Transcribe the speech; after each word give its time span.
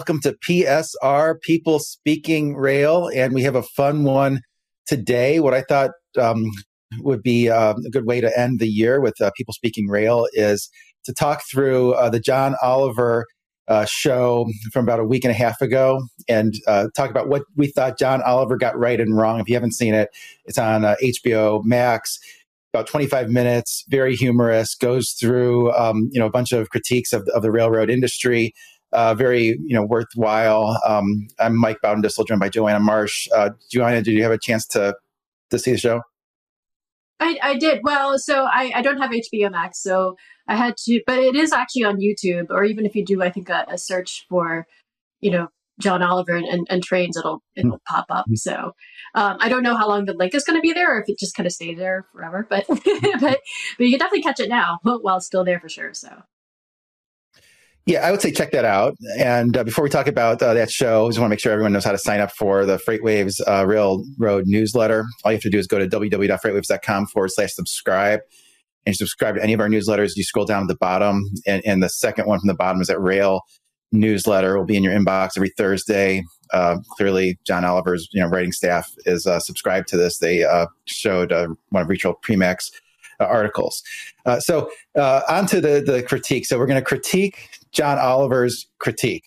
Welcome 0.00 0.22
to 0.22 0.34
PSR, 0.48 1.42
People 1.42 1.78
Speaking 1.78 2.56
Rail. 2.56 3.10
And 3.14 3.34
we 3.34 3.42
have 3.42 3.54
a 3.54 3.62
fun 3.62 4.02
one 4.04 4.40
today. 4.86 5.40
What 5.40 5.52
I 5.52 5.60
thought 5.60 5.90
um, 6.18 6.46
would 7.00 7.22
be 7.22 7.50
uh, 7.50 7.74
a 7.74 7.90
good 7.90 8.06
way 8.06 8.22
to 8.22 8.32
end 8.34 8.60
the 8.60 8.66
year 8.66 9.02
with 9.02 9.20
uh, 9.20 9.30
People 9.36 9.52
Speaking 9.52 9.88
Rail 9.88 10.26
is 10.32 10.70
to 11.04 11.12
talk 11.12 11.42
through 11.52 11.92
uh, 11.92 12.08
the 12.08 12.18
John 12.18 12.56
Oliver 12.62 13.26
uh, 13.68 13.84
show 13.84 14.46
from 14.72 14.86
about 14.86 15.00
a 15.00 15.04
week 15.04 15.22
and 15.22 15.32
a 15.32 15.36
half 15.36 15.60
ago 15.60 16.00
and 16.30 16.54
uh, 16.66 16.86
talk 16.96 17.10
about 17.10 17.28
what 17.28 17.42
we 17.54 17.66
thought 17.66 17.98
John 17.98 18.22
Oliver 18.22 18.56
got 18.56 18.78
right 18.78 19.02
and 19.02 19.14
wrong. 19.18 19.38
If 19.38 19.50
you 19.50 19.54
haven't 19.54 19.74
seen 19.74 19.92
it, 19.92 20.08
it's 20.46 20.56
on 20.56 20.80
HBO 20.80 21.58
uh, 21.58 21.62
Max 21.62 22.18
about 22.72 22.86
25 22.86 23.30
minutes, 23.30 23.84
very 23.88 24.14
humorous, 24.14 24.76
goes 24.76 25.10
through 25.10 25.72
um, 25.72 26.08
you 26.12 26.20
know 26.20 26.26
a 26.26 26.30
bunch 26.30 26.52
of 26.52 26.70
critiques 26.70 27.12
of, 27.12 27.28
of 27.34 27.42
the 27.42 27.50
railroad 27.50 27.90
industry. 27.90 28.54
Uh, 28.92 29.14
very 29.14 29.56
you 29.64 29.74
know 29.74 29.84
worthwhile. 29.84 30.80
Um, 30.86 31.28
I'm 31.38 31.56
Mike 31.56 31.78
Baudendistel, 31.82 32.26
joined 32.26 32.40
by 32.40 32.48
Joanna 32.48 32.80
Marsh. 32.80 33.28
Uh, 33.34 33.50
Joanna, 33.70 34.02
did 34.02 34.12
you 34.12 34.22
have 34.22 34.32
a 34.32 34.38
chance 34.38 34.66
to 34.68 34.94
to 35.50 35.58
see 35.58 35.72
the 35.72 35.78
show? 35.78 36.02
I, 37.20 37.38
I 37.42 37.56
did. 37.56 37.80
Well, 37.82 38.18
so 38.18 38.46
I, 38.50 38.72
I 38.74 38.82
don't 38.82 38.98
have 38.98 39.10
HBO 39.10 39.52
Max, 39.52 39.82
so 39.82 40.16
I 40.48 40.56
had 40.56 40.76
to, 40.84 41.02
but 41.06 41.18
it 41.18 41.36
is 41.36 41.52
actually 41.52 41.84
on 41.84 41.98
YouTube, 41.98 42.46
or 42.48 42.64
even 42.64 42.86
if 42.86 42.94
you 42.94 43.04
do, 43.04 43.22
I 43.22 43.30
think 43.30 43.50
a, 43.50 43.66
a 43.68 43.76
search 43.76 44.24
for, 44.28 44.66
you 45.20 45.30
know, 45.30 45.48
John 45.78 46.02
Oliver 46.02 46.34
and, 46.34 46.46
and, 46.46 46.66
and 46.70 46.82
trains, 46.82 47.16
it'll 47.16 47.42
it'll 47.56 47.76
mm. 47.76 47.84
pop 47.86 48.06
up. 48.10 48.24
So 48.34 48.72
um, 49.14 49.36
I 49.38 49.48
don't 49.48 49.62
know 49.62 49.76
how 49.76 49.88
long 49.88 50.06
the 50.06 50.14
link 50.14 50.34
is 50.34 50.44
going 50.44 50.58
to 50.58 50.62
be 50.62 50.72
there, 50.72 50.96
or 50.96 51.00
if 51.02 51.08
it 51.08 51.18
just 51.18 51.34
kind 51.34 51.46
of 51.46 51.52
stays 51.52 51.76
there 51.76 52.06
forever. 52.12 52.46
But 52.48 52.64
but 52.68 52.80
but 53.20 53.40
you 53.78 53.90
can 53.90 53.98
definitely 53.98 54.22
catch 54.22 54.40
it 54.40 54.48
now 54.48 54.78
while 54.82 55.18
it's 55.18 55.26
still 55.26 55.44
there 55.44 55.60
for 55.60 55.68
sure. 55.68 55.94
So. 55.94 56.08
Yeah, 57.86 58.06
I 58.06 58.10
would 58.10 58.20
say 58.20 58.30
check 58.30 58.52
that 58.52 58.64
out. 58.64 58.96
And 59.18 59.56
uh, 59.56 59.64
before 59.64 59.82
we 59.82 59.90
talk 59.90 60.06
about 60.06 60.42
uh, 60.42 60.54
that 60.54 60.70
show, 60.70 61.06
I 61.06 61.08
just 61.08 61.18
want 61.18 61.28
to 61.28 61.30
make 61.30 61.40
sure 61.40 61.52
everyone 61.52 61.72
knows 61.72 61.84
how 61.84 61.92
to 61.92 61.98
sign 61.98 62.20
up 62.20 62.30
for 62.30 62.66
the 62.66 62.76
FreightWaves 62.76 63.40
uh, 63.46 63.66
Railroad 63.66 64.44
newsletter. 64.46 65.04
All 65.24 65.32
you 65.32 65.36
have 65.36 65.42
to 65.42 65.50
do 65.50 65.58
is 65.58 65.66
go 65.66 65.78
to 65.78 65.88
www.freightwaves.com 65.88 67.06
forward 67.06 67.30
slash 67.32 67.52
subscribe 67.54 68.20
and 68.86 68.94
subscribe 68.94 69.36
to 69.36 69.42
any 69.42 69.54
of 69.54 69.60
our 69.60 69.68
newsletters. 69.68 70.12
You 70.14 70.24
scroll 70.24 70.44
down 70.44 70.62
to 70.62 70.66
the 70.66 70.78
bottom, 70.78 71.24
and, 71.46 71.62
and 71.64 71.82
the 71.82 71.88
second 71.88 72.26
one 72.26 72.38
from 72.38 72.48
the 72.48 72.54
bottom 72.54 72.80
is 72.80 72.88
that 72.88 73.00
Rail 73.00 73.40
newsletter 73.92 74.56
will 74.56 74.66
be 74.66 74.76
in 74.76 74.84
your 74.84 74.92
inbox 74.92 75.30
every 75.36 75.50
Thursday. 75.56 76.22
Uh, 76.52 76.76
clearly, 76.90 77.38
John 77.46 77.64
Oliver's 77.64 78.08
you 78.12 78.20
know 78.20 78.28
writing 78.28 78.52
staff 78.52 78.88
is 79.06 79.26
uh, 79.26 79.40
subscribed 79.40 79.88
to 79.88 79.96
this. 79.96 80.18
They 80.18 80.44
uh, 80.44 80.66
showed 80.84 81.32
one 81.70 81.82
of 81.82 81.88
Rachel 81.88 82.14
Premack's 82.24 82.70
uh, 83.20 83.24
articles. 83.24 83.82
Uh, 84.26 84.40
so 84.40 84.70
to 85.46 85.60
the 85.60 85.82
the 85.84 86.02
critique. 86.06 86.46
So 86.46 86.58
we're 86.58 86.66
going 86.66 86.80
to 86.80 86.84
critique 86.84 87.48
John 87.72 87.98
Oliver's 87.98 88.66
critique. 88.78 89.24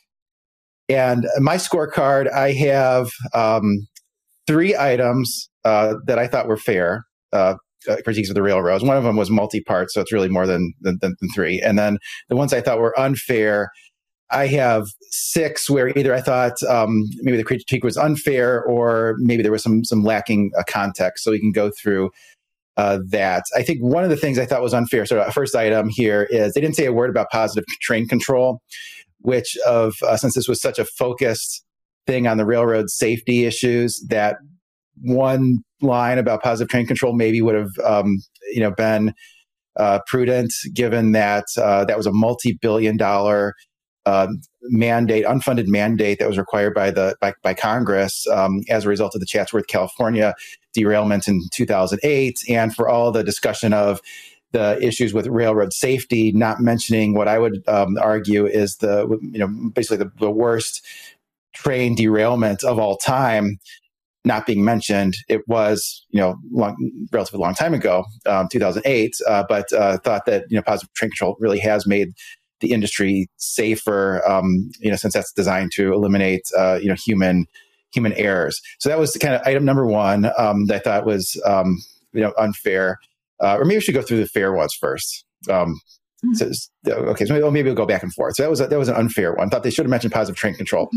And 0.89 1.25
my 1.39 1.55
scorecard, 1.55 2.31
I 2.31 2.51
have 2.51 3.09
um, 3.33 3.87
three 4.47 4.75
items 4.75 5.49
that 5.63 6.19
I 6.19 6.27
thought 6.27 6.47
were 6.47 6.57
fair. 6.57 7.05
critiques 8.03 8.29
of 8.29 8.35
the 8.35 8.41
railroads. 8.41 8.83
One 8.83 8.97
of 8.97 9.03
them 9.03 9.15
was 9.15 9.29
multi-part, 9.29 9.91
so 9.91 10.01
it's 10.01 10.11
really 10.11 10.29
more 10.29 10.47
than, 10.47 10.73
than, 10.81 10.99
than 11.01 11.15
three. 11.33 11.61
And 11.61 11.77
then 11.77 11.97
the 12.29 12.35
ones 12.35 12.53
I 12.53 12.61
thought 12.61 12.79
were 12.79 12.97
unfair, 12.99 13.69
I 14.29 14.47
have 14.47 14.87
six 15.11 15.69
where 15.69 15.89
either 15.97 16.13
I 16.13 16.21
thought 16.21 16.61
um, 16.63 17.03
maybe 17.21 17.37
the 17.37 17.43
critique 17.43 17.83
was 17.83 17.97
unfair 17.97 18.63
or 18.63 19.15
maybe 19.19 19.43
there 19.43 19.51
was 19.51 19.63
some 19.63 19.83
some 19.83 20.03
lacking 20.03 20.51
uh, 20.57 20.63
context. 20.67 21.23
So 21.23 21.31
we 21.31 21.39
can 21.39 21.51
go 21.51 21.71
through 21.81 22.09
uh, 22.77 22.99
that. 23.09 23.43
I 23.55 23.63
think 23.63 23.79
one 23.81 24.03
of 24.03 24.09
the 24.09 24.17
things 24.17 24.39
I 24.39 24.45
thought 24.45 24.61
was 24.61 24.73
unfair. 24.73 25.05
So, 25.05 25.23
first 25.31 25.55
item 25.55 25.89
here 25.89 26.27
is 26.29 26.53
they 26.53 26.61
didn't 26.61 26.75
say 26.75 26.85
a 26.85 26.93
word 26.93 27.09
about 27.09 27.29
positive 27.31 27.65
train 27.81 28.07
control, 28.07 28.61
which 29.19 29.57
of 29.65 29.95
uh, 30.05 30.17
since 30.17 30.35
this 30.35 30.47
was 30.47 30.61
such 30.61 30.79
a 30.79 30.85
focused 30.85 31.63
thing 32.07 32.27
on 32.27 32.37
the 32.37 32.45
railroad 32.45 32.89
safety 32.89 33.45
issues, 33.45 34.03
that 34.09 34.37
one 35.01 35.59
line 35.81 36.17
about 36.17 36.43
positive 36.43 36.69
train 36.69 36.85
control 36.85 37.13
maybe 37.13 37.41
would 37.41 37.55
have 37.55 37.71
um, 37.83 38.19
you 38.51 38.59
know 38.59 38.71
been 38.71 39.13
uh, 39.77 39.99
prudent, 40.07 40.53
given 40.73 41.11
that 41.13 41.45
uh, 41.57 41.85
that 41.85 41.97
was 41.97 42.07
a 42.07 42.11
multi-billion 42.11 42.97
dollar 42.97 43.53
uh, 44.05 44.27
mandate, 44.63 45.25
unfunded 45.25 45.67
mandate 45.67 46.19
that 46.19 46.27
was 46.27 46.37
required 46.37 46.73
by 46.73 46.91
the 46.91 47.15
by, 47.21 47.33
by 47.41 47.53
Congress 47.53 48.27
um, 48.27 48.61
as 48.69 48.85
a 48.85 48.89
result 48.89 49.15
of 49.15 49.19
the 49.19 49.25
Chatsworth, 49.25 49.67
California 49.67 50.33
derailment 50.73 51.27
in 51.27 51.41
2008, 51.51 52.39
and 52.49 52.75
for 52.75 52.89
all 52.89 53.11
the 53.11 53.23
discussion 53.23 53.73
of 53.73 54.01
the 54.51 54.77
issues 54.85 55.13
with 55.13 55.27
railroad 55.27 55.73
safety, 55.73 56.31
not 56.31 56.59
mentioning 56.59 57.15
what 57.15 57.27
I 57.27 57.39
would 57.39 57.63
um, 57.67 57.97
argue 57.99 58.45
is 58.45 58.77
the 58.77 59.07
you 59.21 59.39
know 59.39 59.47
basically 59.73 59.97
the, 59.97 60.11
the 60.19 60.31
worst 60.31 60.85
train 61.53 61.95
derailment 61.95 62.63
of 62.63 62.79
all 62.79 62.97
time 62.97 63.59
not 64.25 64.45
being 64.45 64.63
mentioned. 64.63 65.15
It 65.27 65.41
was, 65.47 66.05
you 66.09 66.19
know, 66.19 66.37
long, 66.51 67.07
relatively 67.11 67.39
long 67.39 67.53
time 67.55 67.73
ago, 67.73 68.05
um, 68.25 68.47
2008, 68.49 69.15
uh, 69.27 69.43
but 69.49 69.71
uh, 69.73 69.97
thought 69.97 70.25
that, 70.25 70.45
you 70.49 70.55
know, 70.55 70.61
positive 70.61 70.93
train 70.93 71.11
control 71.11 71.35
really 71.39 71.59
has 71.59 71.85
made 71.85 72.13
the 72.63 72.71
industry 72.71 73.29
safer, 73.37 74.27
um, 74.27 74.71
you 74.79 74.89
know, 74.89 74.95
since 74.95 75.13
that's 75.13 75.33
designed 75.33 75.71
to 75.73 75.93
eliminate, 75.93 76.41
uh, 76.57 76.79
you 76.81 76.87
know, 76.87 76.95
human 76.95 77.45
human 77.91 78.13
errors. 78.13 78.59
So 78.79 78.89
that 78.89 78.97
was 78.97 79.15
kind 79.17 79.35
of 79.35 79.41
item 79.45 79.65
number 79.65 79.85
one 79.85 80.31
um, 80.39 80.65
that 80.65 80.77
I 80.77 80.79
thought 80.79 81.05
was, 81.05 81.39
um, 81.45 81.77
you 82.11 82.21
know, 82.21 82.33
unfair. 82.39 82.97
Uh, 83.39 83.57
or 83.57 83.65
maybe 83.65 83.77
we 83.77 83.81
should 83.81 83.93
go 83.93 84.01
through 84.01 84.21
the 84.21 84.27
fair 84.27 84.53
ones 84.53 84.73
first. 84.73 85.25
Um, 85.51 85.79
hmm. 86.23 86.33
so, 86.33 86.47
okay, 86.87 87.25
so 87.25 87.33
maybe, 87.33 87.51
maybe, 87.51 87.69
we'll 87.69 87.75
go 87.75 87.85
back 87.85 88.01
and 88.01 88.13
forth. 88.13 88.35
So 88.35 88.43
that 88.43 88.49
was 88.49 88.61
a, 88.61 88.67
that 88.67 88.79
was 88.79 88.87
an 88.87 88.95
unfair 88.95 89.33
one. 89.33 89.47
I 89.47 89.49
thought 89.49 89.63
they 89.63 89.69
should 89.69 89.85
have 89.85 89.91
mentioned 89.91 90.13
positive 90.13 90.37
train 90.37 90.55
control. 90.55 90.89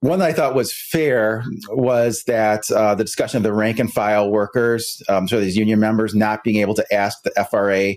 One 0.00 0.18
that 0.18 0.28
I 0.28 0.32
thought 0.34 0.54
was 0.54 0.72
fair 0.72 1.42
was 1.70 2.24
that 2.26 2.70
uh, 2.70 2.94
the 2.94 3.04
discussion 3.04 3.38
of 3.38 3.42
the 3.42 3.54
rank 3.54 3.78
and 3.78 3.90
file 3.90 4.30
workers, 4.30 5.02
um, 5.08 5.26
so 5.26 5.40
these 5.40 5.56
union 5.56 5.80
members 5.80 6.14
not 6.14 6.44
being 6.44 6.56
able 6.56 6.74
to 6.74 6.94
ask 6.94 7.22
the 7.22 7.30
FRA 7.50 7.96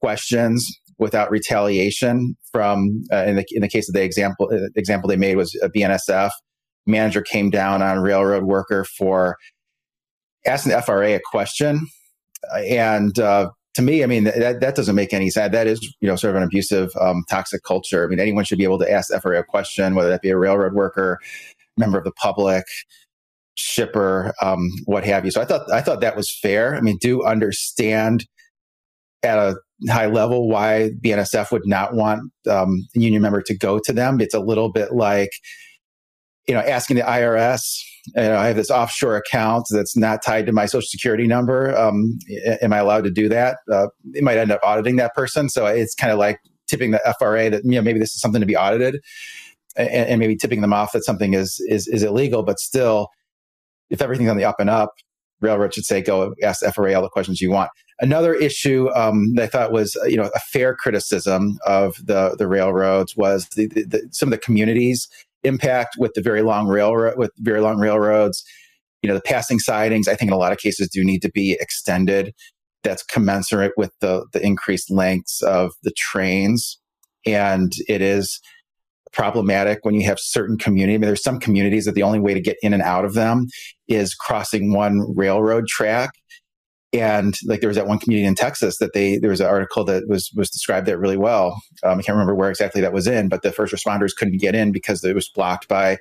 questions 0.00 0.80
without 0.98 1.30
retaliation 1.30 2.36
from 2.50 3.02
uh, 3.12 3.24
in 3.24 3.36
the 3.36 3.44
in 3.50 3.62
the 3.62 3.68
case 3.68 3.88
of 3.88 3.94
the 3.94 4.02
example 4.02 4.48
uh, 4.52 4.68
example 4.76 5.08
they 5.08 5.16
made 5.16 5.36
was 5.36 5.54
a 5.62 5.68
BNSF 5.68 6.30
manager 6.86 7.22
came 7.22 7.50
down 7.50 7.82
on 7.82 8.00
railroad 8.00 8.44
worker 8.44 8.84
for 8.84 9.36
asking 10.46 10.72
the 10.72 10.80
FRA 10.82 11.14
a 11.14 11.20
question 11.30 11.86
uh, 12.52 12.58
and 12.58 13.18
uh, 13.18 13.50
to 13.78 13.82
me, 13.82 14.02
I 14.02 14.06
mean 14.06 14.24
that, 14.24 14.60
that 14.60 14.74
doesn't 14.74 14.96
make 14.96 15.12
any 15.12 15.30
sense. 15.30 15.52
That 15.52 15.68
is, 15.68 15.80
you 16.00 16.08
know, 16.08 16.16
sort 16.16 16.34
of 16.34 16.42
an 16.42 16.42
abusive, 16.42 16.90
um, 17.00 17.24
toxic 17.30 17.62
culture. 17.62 18.04
I 18.04 18.08
mean, 18.08 18.18
anyone 18.18 18.42
should 18.42 18.58
be 18.58 18.64
able 18.64 18.80
to 18.80 18.90
ask 18.90 19.12
FRA 19.22 19.38
a 19.38 19.44
question, 19.44 19.94
whether 19.94 20.08
that 20.10 20.20
be 20.20 20.30
a 20.30 20.36
railroad 20.36 20.72
worker, 20.72 21.20
member 21.76 21.96
of 21.96 22.02
the 22.02 22.10
public, 22.12 22.64
shipper, 23.54 24.32
um, 24.42 24.68
what 24.86 25.04
have 25.04 25.24
you. 25.24 25.30
So 25.30 25.40
I 25.40 25.44
thought 25.44 25.70
I 25.72 25.80
thought 25.80 26.00
that 26.00 26.16
was 26.16 26.28
fair. 26.42 26.74
I 26.74 26.80
mean, 26.80 26.98
do 27.00 27.22
understand 27.24 28.26
at 29.22 29.38
a 29.38 29.56
high 29.88 30.06
level 30.06 30.48
why 30.48 30.90
BNSF 31.02 31.52
would 31.52 31.66
not 31.66 31.94
want 31.94 32.32
um, 32.50 32.86
a 32.96 33.00
union 33.00 33.22
member 33.22 33.42
to 33.42 33.56
go 33.56 33.78
to 33.78 33.92
them. 33.92 34.20
It's 34.20 34.34
a 34.34 34.40
little 34.40 34.72
bit 34.72 34.92
like, 34.92 35.30
you 36.46 36.54
know, 36.54 36.60
asking 36.60 36.96
the 36.96 37.02
IRS, 37.02 37.80
you 38.16 38.22
know, 38.22 38.36
I 38.36 38.46
have 38.46 38.56
this 38.56 38.70
offshore 38.70 39.16
account 39.16 39.66
that's 39.70 39.96
not 39.96 40.22
tied 40.24 40.46
to 40.46 40.52
my 40.52 40.66
social 40.66 40.86
security 40.86 41.26
number. 41.26 41.76
Um, 41.76 42.18
am 42.62 42.72
I 42.72 42.78
allowed 42.78 43.04
to 43.04 43.10
do 43.10 43.28
that? 43.28 43.58
Uh, 43.70 43.88
it 44.14 44.24
might 44.24 44.38
end 44.38 44.50
up 44.50 44.60
auditing 44.64 44.96
that 44.96 45.14
person. 45.14 45.48
So 45.48 45.66
it's 45.66 45.94
kind 45.94 46.12
of 46.12 46.18
like 46.18 46.40
tipping 46.68 46.90
the 46.90 47.14
FRA 47.18 47.50
that, 47.50 47.64
you 47.64 47.72
know, 47.72 47.82
maybe 47.82 47.98
this 47.98 48.14
is 48.14 48.20
something 48.20 48.40
to 48.40 48.46
be 48.46 48.56
audited 48.56 49.00
and, 49.76 49.88
and 49.88 50.20
maybe 50.20 50.36
tipping 50.36 50.60
them 50.60 50.72
off 50.72 50.92
that 50.92 51.04
something 51.04 51.34
is, 51.34 51.62
is, 51.68 51.86
is 51.86 52.02
illegal, 52.02 52.42
but 52.42 52.58
still, 52.58 53.08
if 53.90 54.02
everything's 54.02 54.30
on 54.30 54.36
the 54.36 54.44
up 54.44 54.56
and 54.58 54.68
up, 54.68 54.92
railroad 55.40 55.72
should 55.72 55.84
say, 55.84 56.02
go 56.02 56.34
ask 56.42 56.64
FRA 56.74 56.94
all 56.94 57.02
the 57.02 57.08
questions 57.08 57.40
you 57.40 57.50
want. 57.50 57.70
Another 58.00 58.34
issue 58.34 58.88
um, 58.94 59.34
that 59.34 59.42
I 59.44 59.46
thought 59.48 59.72
was, 59.72 59.96
uh, 60.02 60.06
you 60.06 60.16
know, 60.16 60.30
a 60.34 60.40
fair 60.40 60.74
criticism 60.74 61.58
of 61.66 61.96
the 62.04 62.36
the 62.38 62.46
railroads 62.46 63.16
was 63.16 63.48
the, 63.56 63.66
the, 63.66 63.82
the, 63.84 64.08
some 64.12 64.28
of 64.28 64.30
the 64.30 64.38
communities 64.38 65.08
impact 65.42 65.96
with 65.98 66.14
the 66.14 66.22
very 66.22 66.42
long 66.42 66.68
railroad 66.68 67.18
with 67.18 67.32
very 67.38 67.60
long 67.60 67.78
railroads. 67.78 68.44
You 69.02 69.08
know, 69.08 69.14
the 69.14 69.20
passing 69.20 69.58
sidings. 69.58 70.08
I 70.08 70.14
think 70.14 70.28
in 70.28 70.34
a 70.34 70.38
lot 70.38 70.52
of 70.52 70.58
cases 70.58 70.88
do 70.88 71.04
need 71.04 71.22
to 71.22 71.30
be 71.30 71.56
extended. 71.60 72.34
That's 72.84 73.02
commensurate 73.02 73.72
with 73.76 73.90
the 74.00 74.26
the 74.32 74.44
increased 74.44 74.90
lengths 74.90 75.42
of 75.42 75.72
the 75.82 75.92
trains, 75.96 76.78
and 77.26 77.72
it 77.88 78.00
is 78.00 78.40
problematic 79.12 79.80
when 79.82 79.94
you 79.94 80.06
have 80.06 80.18
certain 80.20 80.58
community. 80.58 80.94
I 80.94 80.98
mean, 80.98 81.06
there's 81.06 81.22
some 81.22 81.40
communities 81.40 81.84
that 81.86 81.94
the 81.94 82.02
only 82.02 82.20
way 82.20 82.34
to 82.34 82.40
get 82.40 82.56
in 82.62 82.72
and 82.72 82.82
out 82.82 83.04
of 83.04 83.14
them 83.14 83.46
is 83.88 84.14
crossing 84.14 84.72
one 84.72 85.14
railroad 85.16 85.66
track. 85.66 86.10
And 86.92 87.34
like 87.46 87.60
there 87.60 87.68
was 87.68 87.76
that 87.76 87.86
one 87.86 87.98
community 87.98 88.26
in 88.26 88.34
Texas 88.34 88.78
that 88.78 88.94
they 88.94 89.18
there 89.18 89.30
was 89.30 89.40
an 89.40 89.46
article 89.46 89.84
that 89.84 90.08
was 90.08 90.30
was 90.34 90.48
described 90.50 90.86
that 90.86 90.98
really 90.98 91.18
well. 91.18 91.60
Um, 91.82 91.98
I 91.98 92.02
can't 92.02 92.16
remember 92.16 92.34
where 92.34 92.48
exactly 92.48 92.80
that 92.80 92.94
was 92.94 93.06
in, 93.06 93.28
but 93.28 93.42
the 93.42 93.52
first 93.52 93.74
responders 93.74 94.16
couldn't 94.16 94.40
get 94.40 94.54
in 94.54 94.72
because 94.72 95.04
it 95.04 95.14
was 95.14 95.28
blocked 95.28 95.68
by 95.68 95.98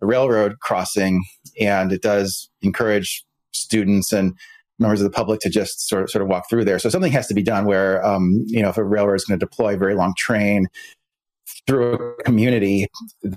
a 0.00 0.06
railroad 0.06 0.60
crossing. 0.60 1.22
And 1.60 1.92
it 1.92 2.00
does 2.00 2.48
encourage 2.62 3.22
students 3.52 4.12
and 4.12 4.34
members 4.78 5.02
of 5.02 5.04
the 5.04 5.14
public 5.14 5.40
to 5.40 5.50
just 5.50 5.86
sort 5.88 6.04
of 6.04 6.10
sort 6.10 6.22
of 6.22 6.28
walk 6.28 6.48
through 6.48 6.64
there. 6.64 6.78
So 6.78 6.88
something 6.88 7.12
has 7.12 7.26
to 7.26 7.34
be 7.34 7.42
done 7.42 7.66
where 7.66 8.04
um, 8.04 8.42
you 8.46 8.62
know 8.62 8.70
if 8.70 8.78
a 8.78 8.84
railroad 8.84 9.16
is 9.16 9.24
going 9.24 9.38
to 9.38 9.44
deploy 9.44 9.74
a 9.74 9.78
very 9.78 9.94
long 9.94 10.14
train 10.16 10.68
through 11.66 12.14
a 12.18 12.22
community 12.24 12.86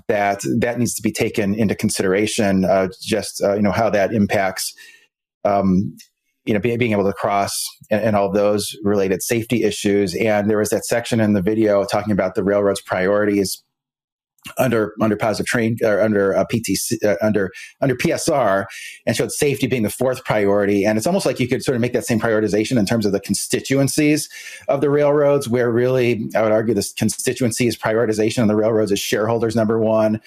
that 0.08 0.42
that 0.58 0.78
needs 0.78 0.94
to 0.94 1.02
be 1.02 1.12
taken 1.12 1.54
into 1.54 1.74
consideration. 1.74 2.64
Uh, 2.64 2.88
just 3.02 3.42
uh, 3.42 3.54
you 3.54 3.62
know 3.62 3.72
how 3.72 3.90
that 3.90 4.12
impacts. 4.12 4.72
Um, 5.44 5.96
you 6.44 6.52
know, 6.52 6.60
being 6.60 6.92
able 6.92 7.04
to 7.04 7.12
cross 7.12 7.52
and, 7.90 8.02
and, 8.02 8.16
all 8.16 8.30
those 8.30 8.76
related 8.82 9.22
safety 9.22 9.62
issues. 9.64 10.14
And 10.14 10.50
there 10.50 10.58
was 10.58 10.68
that 10.70 10.84
section 10.84 11.20
in 11.20 11.32
the 11.32 11.40
video 11.40 11.84
talking 11.84 12.12
about 12.12 12.34
the 12.34 12.44
railroad's 12.44 12.82
priorities 12.82 13.62
under 14.58 14.92
under 15.00 15.16
positive 15.16 15.46
train 15.46 15.76
or 15.82 16.00
under 16.00 16.36
uh, 16.36 16.44
PTC 16.52 17.02
uh, 17.04 17.16
under 17.22 17.50
under 17.80 17.94
PSR 17.94 18.66
and 19.06 19.16
showed 19.16 19.32
safety 19.32 19.66
being 19.66 19.82
the 19.82 19.90
fourth 19.90 20.24
priority 20.24 20.84
and 20.84 20.98
it's 20.98 21.06
almost 21.06 21.24
like 21.24 21.40
you 21.40 21.48
could 21.48 21.62
sort 21.62 21.76
of 21.76 21.80
make 21.80 21.94
that 21.94 22.04
same 22.04 22.20
prioritization 22.20 22.78
in 22.78 22.84
terms 22.84 23.06
of 23.06 23.12
the 23.12 23.20
constituencies 23.20 24.28
of 24.68 24.80
the 24.80 24.90
railroads 24.90 25.48
where 25.48 25.70
really 25.70 26.28
I 26.36 26.42
would 26.42 26.52
argue 26.52 26.74
this 26.74 26.92
constituencies 26.92 27.76
prioritization 27.76 28.42
of 28.42 28.48
the 28.48 28.56
railroads 28.56 28.92
is 28.92 29.00
shareholders 29.00 29.56
number 29.56 29.78
1 29.78 30.20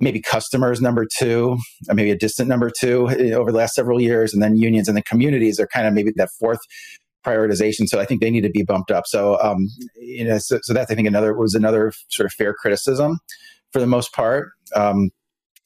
maybe 0.00 0.20
customers 0.20 0.80
number 0.80 1.06
2 1.18 1.56
or 1.88 1.94
maybe 1.94 2.10
a 2.10 2.16
distant 2.16 2.48
number 2.48 2.70
2 2.70 3.08
eh, 3.10 3.32
over 3.32 3.50
the 3.50 3.58
last 3.58 3.74
several 3.74 4.00
years 4.00 4.32
and 4.32 4.42
then 4.42 4.56
unions 4.56 4.88
and 4.88 4.96
the 4.96 5.02
communities 5.02 5.58
are 5.58 5.66
kind 5.66 5.86
of 5.86 5.94
maybe 5.94 6.12
that 6.16 6.30
fourth 6.38 6.60
prioritization. 7.24 7.86
So 7.86 8.00
I 8.00 8.04
think 8.04 8.20
they 8.20 8.30
need 8.30 8.42
to 8.42 8.50
be 8.50 8.62
bumped 8.62 8.90
up. 8.90 9.06
So, 9.06 9.40
um, 9.42 9.68
you 9.96 10.24
know, 10.24 10.38
so, 10.38 10.60
so 10.62 10.72
that's, 10.72 10.90
I 10.90 10.94
think, 10.94 11.08
another 11.08 11.36
was 11.36 11.54
another 11.54 11.92
sort 12.08 12.26
of 12.26 12.32
fair 12.32 12.54
criticism 12.54 13.18
for 13.72 13.80
the 13.80 13.86
most 13.86 14.12
part. 14.12 14.50
Um, 14.74 15.10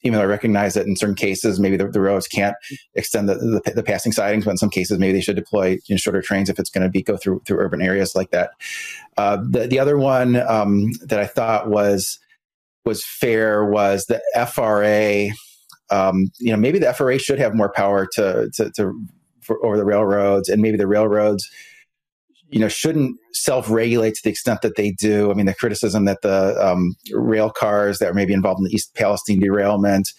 even 0.05 0.17
though 0.17 0.23
I 0.23 0.27
recognize 0.27 0.73
that 0.73 0.85
in 0.85 0.97
certain 0.97 1.15
cases, 1.15 1.61
maybe 1.61 1.77
the, 1.77 1.87
the 1.87 2.01
roads 2.01 2.27
can't 2.27 2.55
extend 2.93 3.29
the, 3.29 3.35
the, 3.35 3.71
the, 3.71 3.83
passing 3.83 4.11
sidings, 4.11 4.43
but 4.43 4.51
in 4.51 4.57
some 4.57 4.69
cases, 4.69 4.99
maybe 4.99 5.13
they 5.13 5.21
should 5.21 5.37
deploy 5.37 5.69
you 5.69 5.79
know, 5.91 5.97
shorter 5.97 6.21
trains 6.21 6.49
if 6.49 6.59
it's 6.59 6.69
going 6.69 6.83
to 6.83 6.89
be 6.89 7.01
go 7.01 7.15
through 7.15 7.41
through 7.45 7.59
urban 7.59 7.81
areas 7.81 8.13
like 8.13 8.31
that. 8.31 8.51
Uh, 9.15 9.37
the 9.49 9.65
the 9.65 9.79
other 9.79 9.97
one 9.97 10.35
um, 10.35 10.91
that 11.05 11.19
I 11.19 11.25
thought 11.25 11.69
was 11.69 12.19
was 12.85 13.05
fair 13.05 13.65
was 13.65 14.05
the 14.05 14.21
FRA. 14.45 15.29
Um, 15.89 16.31
you 16.39 16.51
know, 16.51 16.57
maybe 16.57 16.79
the 16.79 16.93
FRA 16.93 17.19
should 17.19 17.39
have 17.39 17.55
more 17.55 17.71
power 17.71 18.07
to 18.13 18.49
to, 18.55 18.71
to 18.77 18.93
for, 19.41 19.63
over 19.65 19.77
the 19.77 19.85
railroads, 19.85 20.49
and 20.49 20.61
maybe 20.61 20.77
the 20.77 20.87
railroads, 20.87 21.49
you 22.49 22.59
know, 22.59 22.67
shouldn't 22.67 23.17
self-regulate 23.33 24.15
to 24.15 24.21
the 24.23 24.29
extent 24.29 24.61
that 24.61 24.75
they 24.75 24.91
do. 24.91 25.31
I 25.31 25.33
mean, 25.33 25.45
the 25.45 25.53
criticism 25.53 26.05
that 26.05 26.21
the 26.21 26.55
um, 26.65 26.95
rail 27.11 27.49
cars 27.49 27.99
that 27.99 28.07
were 28.07 28.13
maybe 28.13 28.33
involved 28.33 28.59
in 28.59 28.65
the 28.65 28.73
East 28.73 28.93
Palestine 28.95 29.39
derailment 29.39 30.09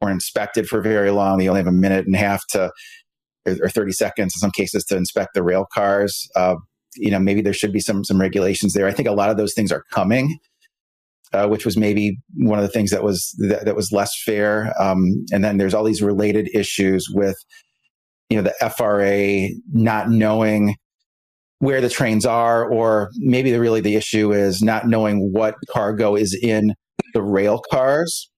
weren't 0.00 0.14
inspected 0.14 0.66
for 0.66 0.80
very 0.80 1.10
long. 1.10 1.38
They 1.38 1.48
only 1.48 1.60
have 1.60 1.66
a 1.66 1.72
minute 1.72 2.06
and 2.06 2.14
a 2.14 2.18
half 2.18 2.46
to, 2.48 2.72
or 3.46 3.68
30 3.68 3.92
seconds 3.92 4.34
in 4.34 4.40
some 4.40 4.50
cases 4.50 4.84
to 4.86 4.96
inspect 4.96 5.34
the 5.34 5.42
rail 5.42 5.66
cars. 5.72 6.28
Uh, 6.34 6.56
you 6.94 7.10
know, 7.10 7.18
maybe 7.18 7.40
there 7.40 7.52
should 7.52 7.72
be 7.72 7.80
some 7.80 8.04
some 8.04 8.20
regulations 8.20 8.74
there. 8.74 8.86
I 8.86 8.92
think 8.92 9.08
a 9.08 9.12
lot 9.12 9.30
of 9.30 9.36
those 9.36 9.54
things 9.54 9.72
are 9.72 9.84
coming. 9.90 10.38
Uh, 11.32 11.48
which 11.48 11.64
was 11.64 11.78
maybe 11.78 12.18
one 12.36 12.58
of 12.58 12.62
the 12.62 12.68
things 12.70 12.90
that 12.90 13.02
was 13.02 13.34
that, 13.38 13.64
that 13.64 13.74
was 13.74 13.90
less 13.90 14.12
fair. 14.22 14.74
Um, 14.78 15.24
and 15.32 15.42
then 15.42 15.56
there's 15.56 15.72
all 15.72 15.82
these 15.82 16.02
related 16.02 16.50
issues 16.52 17.06
with 17.10 17.36
you 18.32 18.40
know, 18.40 18.50
the 18.50 18.70
FRA 18.70 19.48
not 19.72 20.08
knowing 20.08 20.74
where 21.58 21.82
the 21.82 21.90
trains 21.90 22.24
are, 22.24 22.64
or 22.64 23.10
maybe 23.16 23.52
the, 23.52 23.60
really 23.60 23.82
the 23.82 23.94
issue 23.94 24.32
is 24.32 24.62
not 24.62 24.86
knowing 24.86 25.30
what 25.32 25.54
cargo 25.70 26.16
is 26.16 26.36
in 26.42 26.72
the 27.12 27.22
rail 27.22 27.60
cars. 27.70 28.30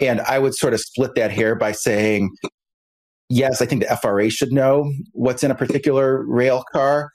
And 0.00 0.20
I 0.20 0.38
would 0.38 0.54
sort 0.54 0.74
of 0.74 0.80
split 0.80 1.16
that 1.16 1.32
hair 1.32 1.56
by 1.56 1.72
saying, 1.72 2.30
yes, 3.28 3.60
I 3.60 3.66
think 3.66 3.82
the 3.82 3.96
FRA 3.96 4.30
should 4.30 4.52
know 4.52 4.92
what's 5.10 5.42
in 5.42 5.50
a 5.50 5.56
particular 5.56 6.24
rail 6.24 6.62
car, 6.72 7.10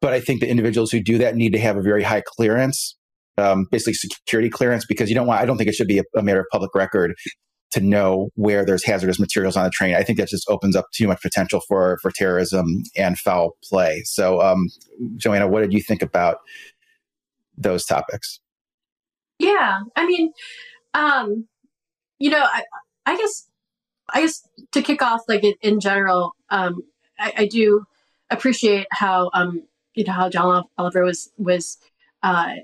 but 0.00 0.12
I 0.12 0.18
think 0.18 0.40
the 0.40 0.50
individuals 0.50 0.90
who 0.90 1.00
do 1.00 1.16
that 1.18 1.36
need 1.36 1.52
to 1.52 1.60
have 1.60 1.76
a 1.76 1.82
very 1.82 2.02
high 2.02 2.22
clearance, 2.26 2.96
um, 3.38 3.66
basically 3.70 3.94
security 3.94 4.50
clearance, 4.50 4.84
because 4.86 5.08
you 5.08 5.14
don't 5.14 5.26
want, 5.26 5.40
I 5.40 5.44
don't 5.44 5.56
think 5.56 5.68
it 5.68 5.74
should 5.74 5.88
be 5.88 5.98
a, 5.98 6.04
a 6.16 6.22
matter 6.22 6.40
of 6.40 6.46
public 6.50 6.74
record 6.74 7.14
to 7.72 7.80
know 7.80 8.28
where 8.34 8.64
there's 8.64 8.84
hazardous 8.84 9.18
materials 9.18 9.56
on 9.56 9.64
the 9.64 9.70
train. 9.70 9.94
I 9.94 10.02
think 10.02 10.18
that 10.18 10.28
just 10.28 10.48
opens 10.48 10.76
up 10.76 10.86
too 10.94 11.08
much 11.08 11.20
potential 11.22 11.60
for 11.66 11.98
for 12.02 12.10
terrorism 12.10 12.66
and 12.96 13.18
foul 13.18 13.56
play. 13.64 14.02
So, 14.04 14.40
um, 14.42 14.68
Joanna, 15.16 15.48
what 15.48 15.62
did 15.62 15.72
you 15.72 15.82
think 15.82 16.02
about 16.02 16.38
those 17.56 17.84
topics? 17.84 18.40
Yeah, 19.38 19.80
I 19.96 20.06
mean, 20.06 20.32
um, 20.94 21.46
you 22.18 22.30
know, 22.30 22.42
I, 22.42 22.62
I 23.06 23.16
guess, 23.16 23.48
I 24.12 24.20
guess 24.20 24.46
to 24.72 24.82
kick 24.82 25.02
off, 25.02 25.22
like 25.26 25.42
in, 25.42 25.54
in 25.62 25.80
general, 25.80 26.34
um, 26.50 26.82
I, 27.18 27.32
I, 27.38 27.46
do 27.46 27.84
appreciate 28.30 28.86
how, 28.90 29.30
um, 29.34 29.62
you 29.94 30.04
know, 30.04 30.12
how 30.12 30.28
John 30.28 30.64
Oliver 30.78 31.02
was 31.02 31.30
was 31.38 31.78
uh, 32.22 32.54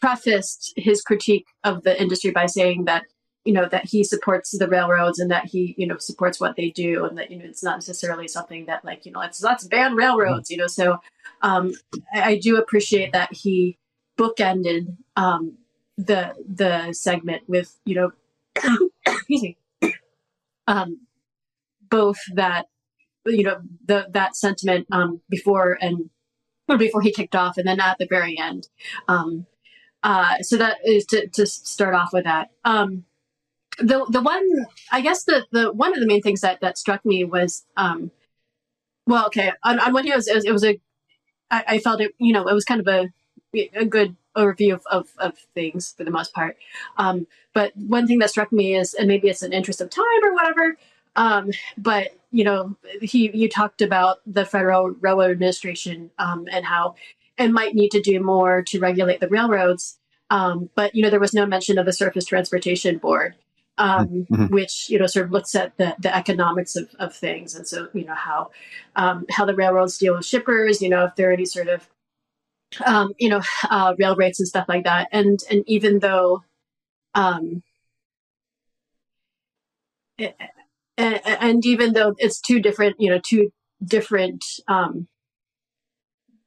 prefaced 0.00 0.72
his 0.76 1.02
critique 1.02 1.46
of 1.64 1.82
the 1.82 2.00
industry 2.00 2.30
by 2.30 2.46
saying 2.46 2.84
that 2.84 3.04
you 3.44 3.52
know 3.52 3.68
that 3.68 3.86
he 3.86 4.02
supports 4.02 4.56
the 4.56 4.68
railroads 4.68 5.18
and 5.18 5.30
that 5.30 5.46
he 5.46 5.74
you 5.76 5.86
know 5.86 5.96
supports 5.98 6.40
what 6.40 6.56
they 6.56 6.70
do 6.70 7.04
and 7.04 7.18
that 7.18 7.30
you 7.30 7.38
know 7.38 7.44
it's 7.44 7.62
not 7.62 7.76
necessarily 7.76 8.26
something 8.26 8.66
that 8.66 8.84
like 8.84 9.04
you 9.04 9.12
know 9.12 9.18
let's 9.18 9.42
let's 9.42 9.66
ban 9.66 9.94
railroads 9.94 10.50
you 10.50 10.56
know 10.56 10.66
so 10.66 10.98
um, 11.42 11.72
I, 12.14 12.22
I, 12.22 12.38
do 12.38 12.56
appreciate 12.56 13.12
that 13.12 13.32
he 13.32 13.78
bookended 14.18 14.96
um, 15.16 15.58
the 15.98 16.34
the 16.48 16.92
segment 16.92 17.42
with 17.46 17.78
you 17.84 17.94
know 17.94 18.12
excuse 19.06 19.42
me 19.42 19.58
um, 20.66 21.00
both 21.90 22.18
that 22.34 22.66
you 23.26 23.44
know 23.44 23.60
the 23.84 24.06
that 24.10 24.36
sentiment 24.36 24.86
um, 24.90 25.20
before 25.28 25.76
and 25.80 26.10
before 26.78 27.02
he 27.02 27.12
kicked 27.12 27.34
off 27.34 27.58
and 27.58 27.66
then 27.66 27.80
at 27.80 27.98
the 27.98 28.06
very 28.08 28.38
end 28.38 28.68
um, 29.08 29.46
uh, 30.04 30.38
so 30.42 30.56
that 30.58 30.76
is 30.84 31.04
to, 31.06 31.26
to 31.28 31.46
start 31.46 31.94
off 31.94 32.10
with 32.12 32.24
that. 32.24 32.50
Um, 32.64 33.04
the 33.78 34.06
the 34.08 34.22
one 34.22 34.48
I 34.92 35.00
guess 35.00 35.24
the 35.24 35.46
the 35.50 35.72
one 35.72 35.92
of 35.92 35.98
the 35.98 36.06
main 36.06 36.22
things 36.22 36.42
that 36.42 36.60
that 36.60 36.78
struck 36.78 37.04
me 37.04 37.24
was 37.24 37.64
um 37.76 38.12
well 39.08 39.26
okay 39.26 39.50
on, 39.64 39.80
on 39.80 39.92
one 39.92 40.04
hand 40.04 40.12
it 40.12 40.16
was, 40.16 40.28
it 40.28 40.34
was, 40.36 40.44
it 40.44 40.52
was 40.52 40.64
a 40.64 40.80
I, 41.50 41.64
I, 41.66 41.78
felt 41.80 42.00
it 42.00 42.14
you 42.18 42.32
know 42.32 42.46
it 42.46 42.54
was 42.54 42.64
kind 42.64 42.80
of 42.80 42.86
a 42.86 43.08
a 43.74 43.84
good 43.84 44.14
overview 44.36 44.74
of, 44.74 44.82
of, 44.90 45.08
of 45.18 45.38
things 45.54 45.94
for 45.96 46.04
the 46.04 46.10
most 46.10 46.32
part. 46.34 46.56
Um, 46.98 47.26
but 47.52 47.76
one 47.76 48.06
thing 48.06 48.18
that 48.18 48.30
struck 48.30 48.52
me 48.52 48.76
is 48.76 48.94
and 48.94 49.08
maybe 49.08 49.28
it's 49.28 49.42
an 49.42 49.52
interest 49.52 49.80
of 49.80 49.90
time 49.90 50.24
or 50.24 50.34
whatever 50.34 50.76
um, 51.16 51.50
but 51.78 52.16
you 52.30 52.44
know 52.44 52.76
he 53.00 53.30
you 53.32 53.48
talked 53.48 53.82
about 53.82 54.18
the 54.26 54.44
federal 54.44 54.90
railroad 54.90 55.30
administration 55.30 56.10
um, 56.18 56.46
and 56.50 56.64
how 56.64 56.94
it 57.38 57.48
might 57.48 57.74
need 57.74 57.90
to 57.90 58.00
do 58.00 58.20
more 58.20 58.62
to 58.62 58.80
regulate 58.80 59.20
the 59.20 59.28
railroads. 59.28 59.98
Um, 60.30 60.70
but 60.74 60.94
you 60.94 61.02
know 61.02 61.10
there 61.10 61.20
was 61.20 61.34
no 61.34 61.46
mention 61.46 61.78
of 61.78 61.86
the 61.86 61.92
surface 61.92 62.24
transportation 62.24 62.98
board 62.98 63.34
um, 63.78 64.26
mm-hmm. 64.30 64.46
which 64.46 64.88
you 64.88 64.98
know 64.98 65.06
sort 65.06 65.26
of 65.26 65.32
looks 65.32 65.54
at 65.54 65.76
the, 65.76 65.96
the 65.98 66.14
economics 66.14 66.76
of, 66.76 66.88
of 66.98 67.14
things, 67.14 67.54
and 67.54 67.66
so 67.66 67.88
you 67.92 68.04
know 68.04 68.14
how 68.14 68.50
um, 68.96 69.26
how 69.30 69.44
the 69.44 69.54
railroads 69.54 69.98
deal 69.98 70.14
with 70.14 70.26
shippers, 70.26 70.80
you 70.80 70.88
know 70.88 71.04
if 71.04 71.16
there 71.16 71.30
are 71.30 71.32
any 71.32 71.44
sort 71.44 71.68
of 71.68 71.88
um, 72.84 73.12
you 73.18 73.28
know 73.28 73.40
uh, 73.70 73.94
rail 73.98 74.16
rates 74.16 74.38
and 74.38 74.48
stuff 74.48 74.66
like 74.68 74.84
that, 74.84 75.08
and 75.12 75.40
and 75.50 75.64
even 75.66 75.98
though 75.98 76.44
um, 77.14 77.62
and, 80.18 80.34
and 80.96 81.66
even 81.66 81.92
though 81.94 82.14
it's 82.18 82.40
two 82.40 82.60
different 82.60 82.96
you 83.00 83.10
know 83.10 83.20
two 83.26 83.52
different 83.84 84.44
um, 84.68 85.08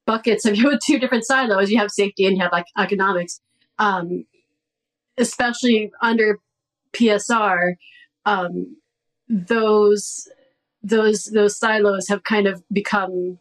buckets 0.08 0.46
of 0.46 0.56
you 0.58 0.72
have 0.72 0.80
two 0.84 0.98
different 0.98 1.26
silos, 1.26 1.70
you 1.70 1.78
have 1.78 1.92
safety 1.92 2.26
and 2.26 2.36
you 2.36 2.42
have 2.42 2.52
like 2.52 2.66
economics. 2.78 3.40
Um, 3.78 4.26
especially 5.20 5.92
under 6.02 6.40
PSR, 6.94 7.76
um, 8.26 8.78
those 9.30 10.28
those 10.82 11.26
those 11.26 11.58
silos 11.58 12.08
have 12.08 12.24
kind 12.24 12.48
of 12.48 12.64
become 12.72 13.38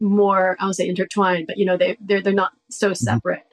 more 0.00 0.56
I 0.58 0.66
would 0.66 0.74
say 0.74 0.88
intertwined, 0.88 1.46
but 1.46 1.56
you 1.58 1.64
know 1.64 1.76
they 1.76 1.96
they're 2.00 2.22
they're 2.22 2.32
not 2.32 2.52
so 2.68 2.88
mm-hmm. 2.88 2.94
separate. 2.94 3.46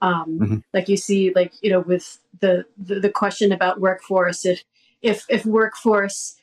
Um, 0.00 0.38
mm-hmm. 0.38 0.56
Like 0.72 0.88
you 0.88 0.96
see, 0.96 1.32
like 1.34 1.52
you 1.62 1.70
know, 1.70 1.80
with 1.80 2.18
the, 2.40 2.66
the 2.78 3.00
the 3.00 3.10
question 3.10 3.52
about 3.52 3.80
workforce, 3.80 4.44
if 4.44 4.62
if 5.02 5.24
if 5.28 5.44
workforce 5.46 6.36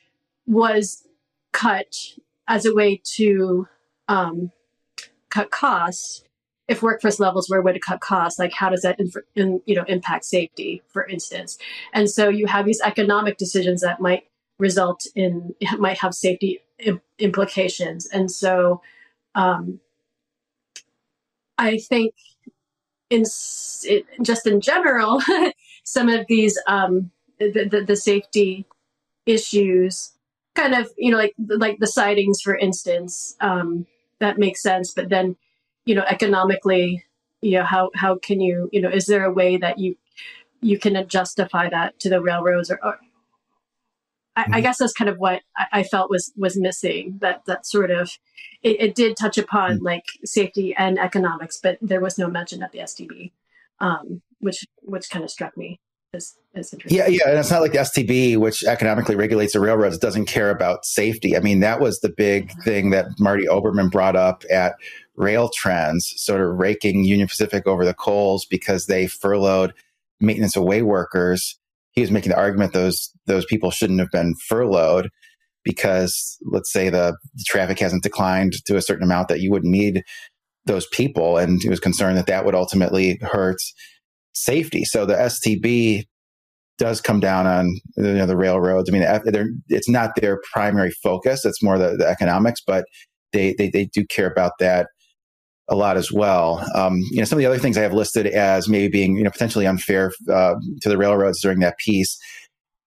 was 0.46 1.06
cut 1.52 1.94
as 2.48 2.66
a 2.66 2.74
way 2.74 3.00
to 3.16 3.68
um, 4.08 4.50
cut 5.32 5.50
costs, 5.50 6.22
if 6.68 6.82
workforce 6.82 7.18
levels 7.18 7.48
were 7.48 7.58
a 7.58 7.62
way 7.62 7.72
to 7.72 7.80
cut 7.80 8.00
costs, 8.00 8.38
like 8.38 8.52
how 8.52 8.68
does 8.68 8.82
that 8.82 9.00
inf- 9.00 9.16
in, 9.34 9.60
you 9.66 9.74
know 9.74 9.84
impact 9.88 10.24
safety, 10.24 10.82
for 10.88 11.06
instance? 11.06 11.58
And 11.92 12.08
so 12.08 12.28
you 12.28 12.46
have 12.46 12.66
these 12.66 12.80
economic 12.80 13.38
decisions 13.38 13.80
that 13.80 14.00
might 14.00 14.24
result 14.58 15.04
in 15.14 15.54
might 15.78 15.98
have 15.98 16.14
safety 16.14 16.60
implications, 17.18 18.06
and 18.06 18.30
so 18.30 18.80
um, 19.34 19.80
I 21.58 21.78
think 21.78 22.14
in 23.10 23.24
it, 23.84 24.06
just 24.22 24.46
in 24.46 24.60
general, 24.60 25.20
some 25.84 26.08
of 26.08 26.26
these 26.28 26.60
um, 26.68 27.10
the, 27.38 27.68
the, 27.70 27.84
the 27.84 27.96
safety 27.96 28.66
issues 29.26 30.12
kind 30.54 30.74
of 30.74 30.90
you 30.98 31.10
know 31.10 31.16
like 31.16 31.34
like 31.38 31.78
the 31.78 31.86
sidings 31.86 32.40
for 32.42 32.56
instance 32.56 33.36
um, 33.40 33.86
that 34.22 34.38
makes 34.38 34.62
sense 34.62 34.92
but 34.94 35.10
then 35.10 35.36
you 35.84 35.94
know, 35.94 36.04
economically, 36.08 37.04
you 37.40 37.58
know 37.58 37.64
how 37.64 37.90
how 37.94 38.16
can 38.16 38.40
you 38.40 38.68
you 38.72 38.80
know 38.80 38.88
is 38.88 39.06
there 39.06 39.24
a 39.24 39.32
way 39.32 39.56
that 39.56 39.78
you 39.78 39.96
you 40.60 40.78
can 40.78 41.08
justify 41.08 41.68
that 41.68 41.98
to 41.98 42.08
the 42.08 42.20
railroads 42.20 42.70
or, 42.70 42.78
or 42.84 43.00
I, 44.36 44.42
I, 44.42 44.44
mm-hmm. 44.44 44.60
guess 44.60 44.78
that's 44.78 44.92
kind 44.92 45.10
of 45.10 45.18
what 45.18 45.42
I, 45.56 45.66
I, 45.72 45.82
felt 45.82 46.08
was 46.08 46.32
was 46.36 46.56
missing. 46.56 47.18
That 47.20 47.44
that 47.46 47.66
sort 47.66 47.90
of 47.90 48.12
it, 48.62 48.80
it 48.80 48.94
did 48.94 49.16
touch 49.16 49.38
upon 49.38 49.76
mm-hmm. 49.76 49.84
like 49.84 50.06
safety 50.24 50.72
and 50.76 50.98
economics, 50.98 51.58
but 51.60 51.78
there 51.82 52.00
was 52.00 52.16
no 52.16 52.28
mention 52.28 52.62
of 52.62 52.70
the 52.70 52.78
STB, 52.78 53.32
um, 53.80 54.22
which 54.38 54.64
which 54.82 55.10
kind 55.10 55.24
of 55.24 55.30
struck 55.30 55.56
me 55.56 55.80
interesting. 56.54 56.80
Yeah, 56.86 57.06
yeah, 57.06 57.28
and 57.28 57.38
it's 57.38 57.50
not 57.50 57.62
like 57.62 57.72
the 57.72 57.78
STB, 57.78 58.36
which 58.36 58.64
economically 58.64 59.16
regulates 59.16 59.54
the 59.54 59.60
railroads, 59.60 59.98
doesn't 59.98 60.26
care 60.26 60.50
about 60.50 60.84
safety. 60.84 61.36
I 61.36 61.40
mean, 61.40 61.60
that 61.60 61.80
was 61.80 62.00
the 62.00 62.10
big 62.10 62.50
mm-hmm. 62.50 62.60
thing 62.62 62.90
that 62.90 63.06
Marty 63.18 63.46
Oberman 63.46 63.90
brought 63.90 64.16
up 64.16 64.44
at 64.50 64.74
Rail 65.16 65.50
Trends, 65.54 66.12
sort 66.16 66.40
of 66.40 66.58
raking 66.58 67.04
Union 67.04 67.28
Pacific 67.28 67.66
over 67.66 67.84
the 67.84 67.94
coals 67.94 68.44
because 68.44 68.86
they 68.86 69.06
furloughed 69.06 69.72
maintenance 70.20 70.56
of 70.56 70.64
way 70.64 70.82
workers 70.82 71.58
he 71.92 72.00
was 72.00 72.10
making 72.10 72.30
the 72.30 72.38
argument 72.38 72.72
those 72.72 73.12
those 73.26 73.44
people 73.44 73.70
shouldn't 73.70 74.00
have 74.00 74.10
been 74.10 74.34
furloughed 74.34 75.10
because 75.64 76.38
let's 76.50 76.72
say 76.72 76.88
the, 76.88 77.16
the 77.34 77.44
traffic 77.46 77.78
hasn't 77.78 78.02
declined 78.02 78.54
to 78.64 78.76
a 78.76 78.82
certain 78.82 79.04
amount 79.04 79.28
that 79.28 79.40
you 79.40 79.50
wouldn't 79.50 79.70
need 79.70 80.02
those 80.64 80.86
people, 80.88 81.38
and 81.38 81.62
he 81.62 81.68
was 81.68 81.80
concerned 81.80 82.16
that 82.16 82.26
that 82.26 82.44
would 82.44 82.54
ultimately 82.54 83.18
hurt 83.22 83.60
safety. 84.32 84.84
So 84.84 85.06
the 85.06 85.14
STB 85.14 86.04
does 86.78 87.00
come 87.00 87.20
down 87.20 87.46
on 87.46 87.68
you 87.96 88.14
know, 88.14 88.26
the 88.26 88.36
railroads. 88.36 88.88
I 88.88 88.92
mean, 88.92 89.04
it's 89.68 89.88
not 89.88 90.16
their 90.16 90.40
primary 90.52 90.90
focus; 91.02 91.44
it's 91.44 91.62
more 91.62 91.78
the, 91.78 91.96
the 91.96 92.06
economics, 92.06 92.60
but 92.66 92.84
they, 93.32 93.54
they 93.54 93.70
they 93.70 93.86
do 93.86 94.04
care 94.06 94.30
about 94.30 94.52
that 94.58 94.88
a 95.68 95.76
lot 95.76 95.96
as 95.96 96.10
well. 96.12 96.64
Um, 96.74 96.98
you 97.10 97.18
know, 97.18 97.24
some 97.24 97.36
of 97.36 97.40
the 97.40 97.46
other 97.46 97.58
things 97.58 97.78
I 97.78 97.82
have 97.82 97.92
listed 97.92 98.26
as 98.26 98.68
maybe 98.68 98.88
being 98.88 99.16
you 99.16 99.24
know 99.24 99.30
potentially 99.30 99.66
unfair 99.66 100.12
uh, 100.30 100.54
to 100.80 100.88
the 100.88 100.98
railroads 100.98 101.40
during 101.40 101.60
that 101.60 101.78
piece. 101.78 102.18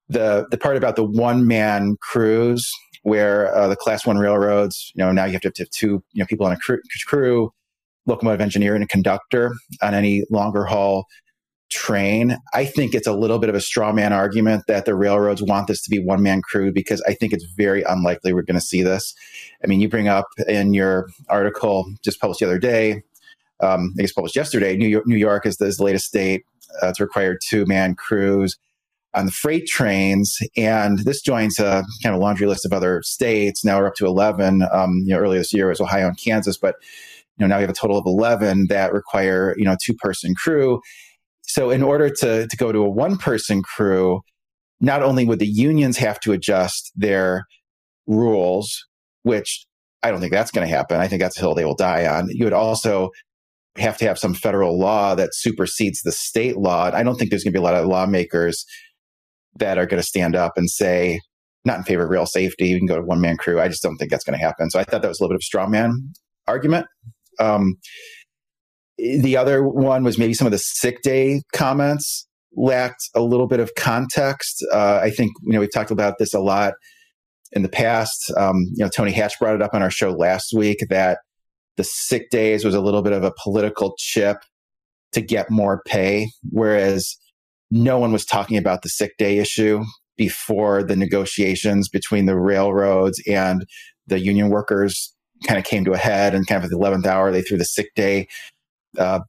The 0.09 0.45
the 0.51 0.57
part 0.57 0.77
about 0.77 0.95
the 0.95 1.05
one 1.05 1.47
man 1.47 1.95
crews 2.01 2.69
where 3.03 3.55
uh, 3.55 3.67
the 3.67 3.75
class 3.75 4.05
one 4.05 4.17
railroads, 4.17 4.91
you 4.95 5.03
know, 5.03 5.11
now 5.11 5.25
you 5.25 5.33
have 5.33 5.41
to 5.41 5.53
have 5.57 5.69
two 5.69 6.03
you 6.13 6.19
know 6.19 6.25
people 6.25 6.45
on 6.45 6.51
a 6.51 6.57
crew, 6.57 6.79
crew 7.07 7.51
locomotive 8.07 8.41
engineer 8.41 8.75
and 8.75 8.83
a 8.83 8.87
conductor 8.87 9.55
on 9.81 9.93
any 9.93 10.23
longer 10.29 10.63
haul 10.65 11.05
train. 11.71 12.37
I 12.53 12.65
think 12.65 12.93
it's 12.93 13.07
a 13.07 13.13
little 13.13 13.39
bit 13.39 13.49
of 13.49 13.55
a 13.55 13.61
straw 13.61 13.91
man 13.91 14.13
argument 14.13 14.63
that 14.67 14.85
the 14.85 14.95
railroads 14.95 15.41
want 15.41 15.67
this 15.67 15.81
to 15.83 15.89
be 15.89 15.99
one 15.99 16.21
man 16.21 16.41
crew 16.41 16.71
because 16.71 17.01
I 17.07 17.13
think 17.13 17.33
it's 17.33 17.45
very 17.57 17.83
unlikely 17.83 18.33
we're 18.33 18.43
going 18.43 18.59
to 18.59 18.65
see 18.65 18.81
this. 18.81 19.13
I 19.63 19.67
mean, 19.67 19.79
you 19.79 19.89
bring 19.89 20.07
up 20.07 20.27
in 20.47 20.73
your 20.73 21.09
article 21.29 21.85
just 22.03 22.19
published 22.19 22.39
the 22.39 22.45
other 22.45 22.59
day, 22.59 23.03
um, 23.61 23.93
I 23.97 24.01
guess 24.01 24.11
published 24.11 24.35
yesterday, 24.35 24.77
New 24.77 24.87
York, 24.87 25.07
New 25.07 25.17
York 25.17 25.45
is 25.45 25.57
the, 25.57 25.65
is 25.65 25.77
the 25.77 25.83
latest 25.83 26.05
state 26.05 26.43
uh, 26.81 26.91
to 26.93 27.03
require 27.03 27.37
two 27.37 27.65
man 27.65 27.95
crews 27.95 28.57
on 29.13 29.25
the 29.25 29.31
freight 29.31 29.65
trains. 29.65 30.37
And 30.57 30.99
this 30.99 31.21
joins 31.21 31.57
a 31.57 31.83
kind 32.03 32.13
of 32.13 32.21
laundry 32.21 32.47
list 32.47 32.65
of 32.65 32.73
other 32.73 33.01
states. 33.03 33.63
Now 33.63 33.79
we're 33.79 33.87
up 33.87 33.95
to 33.95 34.05
11. 34.05 34.63
Um, 34.71 35.03
you 35.05 35.13
know, 35.13 35.19
earlier 35.19 35.39
this 35.39 35.53
year 35.53 35.69
was 35.69 35.79
Ohio 35.79 36.07
and 36.07 36.17
Kansas, 36.17 36.57
but 36.57 36.75
you 37.37 37.45
know, 37.45 37.47
now 37.47 37.57
we 37.57 37.61
have 37.61 37.69
a 37.69 37.73
total 37.73 37.97
of 37.97 38.05
11 38.05 38.67
that 38.69 38.93
require, 38.93 39.55
you 39.57 39.65
know, 39.65 39.75
two 39.81 39.93
person 39.95 40.35
crew 40.35 40.81
so 41.55 41.69
in 41.69 41.81
order 41.81 42.09
to, 42.09 42.47
to 42.49 42.57
go 42.57 42.73
to 42.73 42.79
a 42.79 42.89
one 42.89 43.15
person 43.15 43.61
crew, 43.61 44.19
not 44.81 45.01
only 45.01 45.25
would 45.25 45.39
the 45.39 45.47
unions 45.47 45.95
have 45.95 46.19
to 46.19 46.33
adjust 46.33 46.91
their 46.97 47.45
rules, 48.07 48.85
which 49.23 49.65
I 50.03 50.11
don't 50.11 50.19
think 50.19 50.33
that's 50.33 50.51
going 50.51 50.67
to 50.67 50.75
happen. 50.75 50.99
I 50.99 51.07
think 51.07 51.21
that's 51.21 51.37
a 51.37 51.39
hill 51.39 51.55
they 51.55 51.63
will 51.63 51.73
die 51.73 52.07
on. 52.07 52.27
You 52.29 52.43
would 52.43 52.51
also 52.51 53.09
have 53.77 53.97
to 53.99 54.05
have 54.05 54.19
some 54.19 54.33
federal 54.33 54.77
law 54.77 55.15
that 55.15 55.29
supersedes 55.31 56.01
the 56.01 56.11
state 56.11 56.57
law. 56.57 56.91
I 56.93 57.03
don't 57.03 57.15
think 57.15 57.29
there's 57.29 57.45
going 57.45 57.53
to 57.53 57.57
be 57.57 57.63
a 57.63 57.63
lot 57.63 57.75
of 57.75 57.87
lawmakers 57.87 58.65
that 59.55 59.77
are 59.77 59.85
going 59.85 60.01
to 60.01 60.07
stand 60.07 60.35
up 60.35 60.57
and 60.57 60.69
say, 60.69 61.21
not 61.63 61.77
in 61.77 61.83
favor 61.85 62.03
of 62.03 62.09
rail 62.09 62.25
safety, 62.25 62.67
you 62.67 62.77
can 62.77 62.85
go 62.85 62.97
to 62.97 63.01
one 63.01 63.21
man 63.21 63.37
crew. 63.37 63.61
I 63.61 63.69
just 63.69 63.81
don't 63.81 63.95
think 63.95 64.11
that's 64.11 64.25
going 64.25 64.37
to 64.37 64.45
happen. 64.45 64.69
So 64.69 64.77
I 64.77 64.83
thought 64.83 65.01
that 65.01 65.07
was 65.07 65.21
a 65.21 65.23
little 65.23 65.35
bit 65.35 65.35
of 65.35 65.39
a 65.39 65.43
straw 65.43 65.69
man 65.69 66.11
argument. 66.47 66.85
Um, 67.39 67.77
the 68.97 69.37
other 69.37 69.67
one 69.67 70.03
was 70.03 70.17
maybe 70.17 70.33
some 70.33 70.47
of 70.47 70.51
the 70.51 70.59
sick 70.59 71.01
day 71.01 71.41
comments 71.53 72.27
lacked 72.55 73.09
a 73.13 73.21
little 73.21 73.47
bit 73.47 73.59
of 73.59 73.75
context. 73.75 74.65
Uh, 74.71 74.99
I 75.03 75.09
think 75.09 75.31
you 75.43 75.53
know 75.53 75.59
we've 75.59 75.73
talked 75.73 75.91
about 75.91 76.17
this 76.17 76.33
a 76.33 76.39
lot 76.39 76.73
in 77.51 77.61
the 77.61 77.69
past. 77.69 78.31
Um, 78.37 78.65
you 78.75 78.83
know, 78.83 78.89
Tony 78.89 79.11
Hatch 79.11 79.37
brought 79.39 79.55
it 79.55 79.61
up 79.61 79.73
on 79.73 79.81
our 79.81 79.91
show 79.91 80.11
last 80.11 80.53
week 80.55 80.79
that 80.89 81.19
the 81.77 81.83
sick 81.83 82.29
days 82.29 82.63
was 82.63 82.75
a 82.75 82.81
little 82.81 83.01
bit 83.01 83.13
of 83.13 83.23
a 83.23 83.33
political 83.43 83.95
chip 83.97 84.37
to 85.11 85.21
get 85.21 85.51
more 85.51 85.81
pay, 85.85 86.29
whereas 86.51 87.17
no 87.71 87.97
one 87.97 88.11
was 88.11 88.25
talking 88.25 88.57
about 88.57 88.81
the 88.81 88.89
sick 88.89 89.17
day 89.17 89.37
issue 89.37 89.83
before 90.17 90.83
the 90.83 90.95
negotiations 90.95 91.89
between 91.89 92.25
the 92.25 92.37
railroads 92.37 93.21
and 93.27 93.65
the 94.07 94.19
union 94.19 94.49
workers 94.49 95.13
kind 95.45 95.57
of 95.57 95.65
came 95.65 95.83
to 95.83 95.91
a 95.91 95.97
head 95.97 96.33
and 96.33 96.47
kind 96.47 96.57
of 96.57 96.63
at 96.63 96.69
the 96.69 96.77
11th 96.77 97.05
hour 97.05 97.31
they 97.31 97.41
threw 97.41 97.57
the 97.57 97.65
sick 97.65 97.93
day 97.95 98.27
uh, 98.97 99.19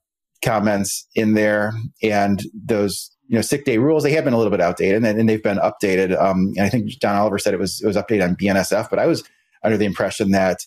comments 0.44 1.06
in 1.14 1.34
there, 1.34 1.72
and 2.02 2.42
those 2.54 3.10
you 3.28 3.36
know 3.36 3.42
sick 3.42 3.64
day 3.64 3.78
rules 3.78 4.02
they 4.02 4.12
have 4.12 4.24
been 4.24 4.32
a 4.32 4.38
little 4.38 4.50
bit 4.50 4.60
outdated, 4.60 5.04
and, 5.04 5.18
and 5.18 5.28
they've 5.28 5.42
been 5.42 5.58
updated. 5.58 6.20
Um, 6.20 6.52
and 6.56 6.62
I 6.62 6.68
think 6.68 6.88
John 7.00 7.16
Oliver 7.16 7.38
said 7.38 7.54
it 7.54 7.60
was 7.60 7.80
it 7.82 7.86
was 7.86 7.96
updated 7.96 8.24
on 8.24 8.36
BNSF, 8.36 8.88
but 8.90 8.98
I 8.98 9.06
was 9.06 9.22
under 9.62 9.76
the 9.76 9.84
impression 9.84 10.30
that 10.30 10.58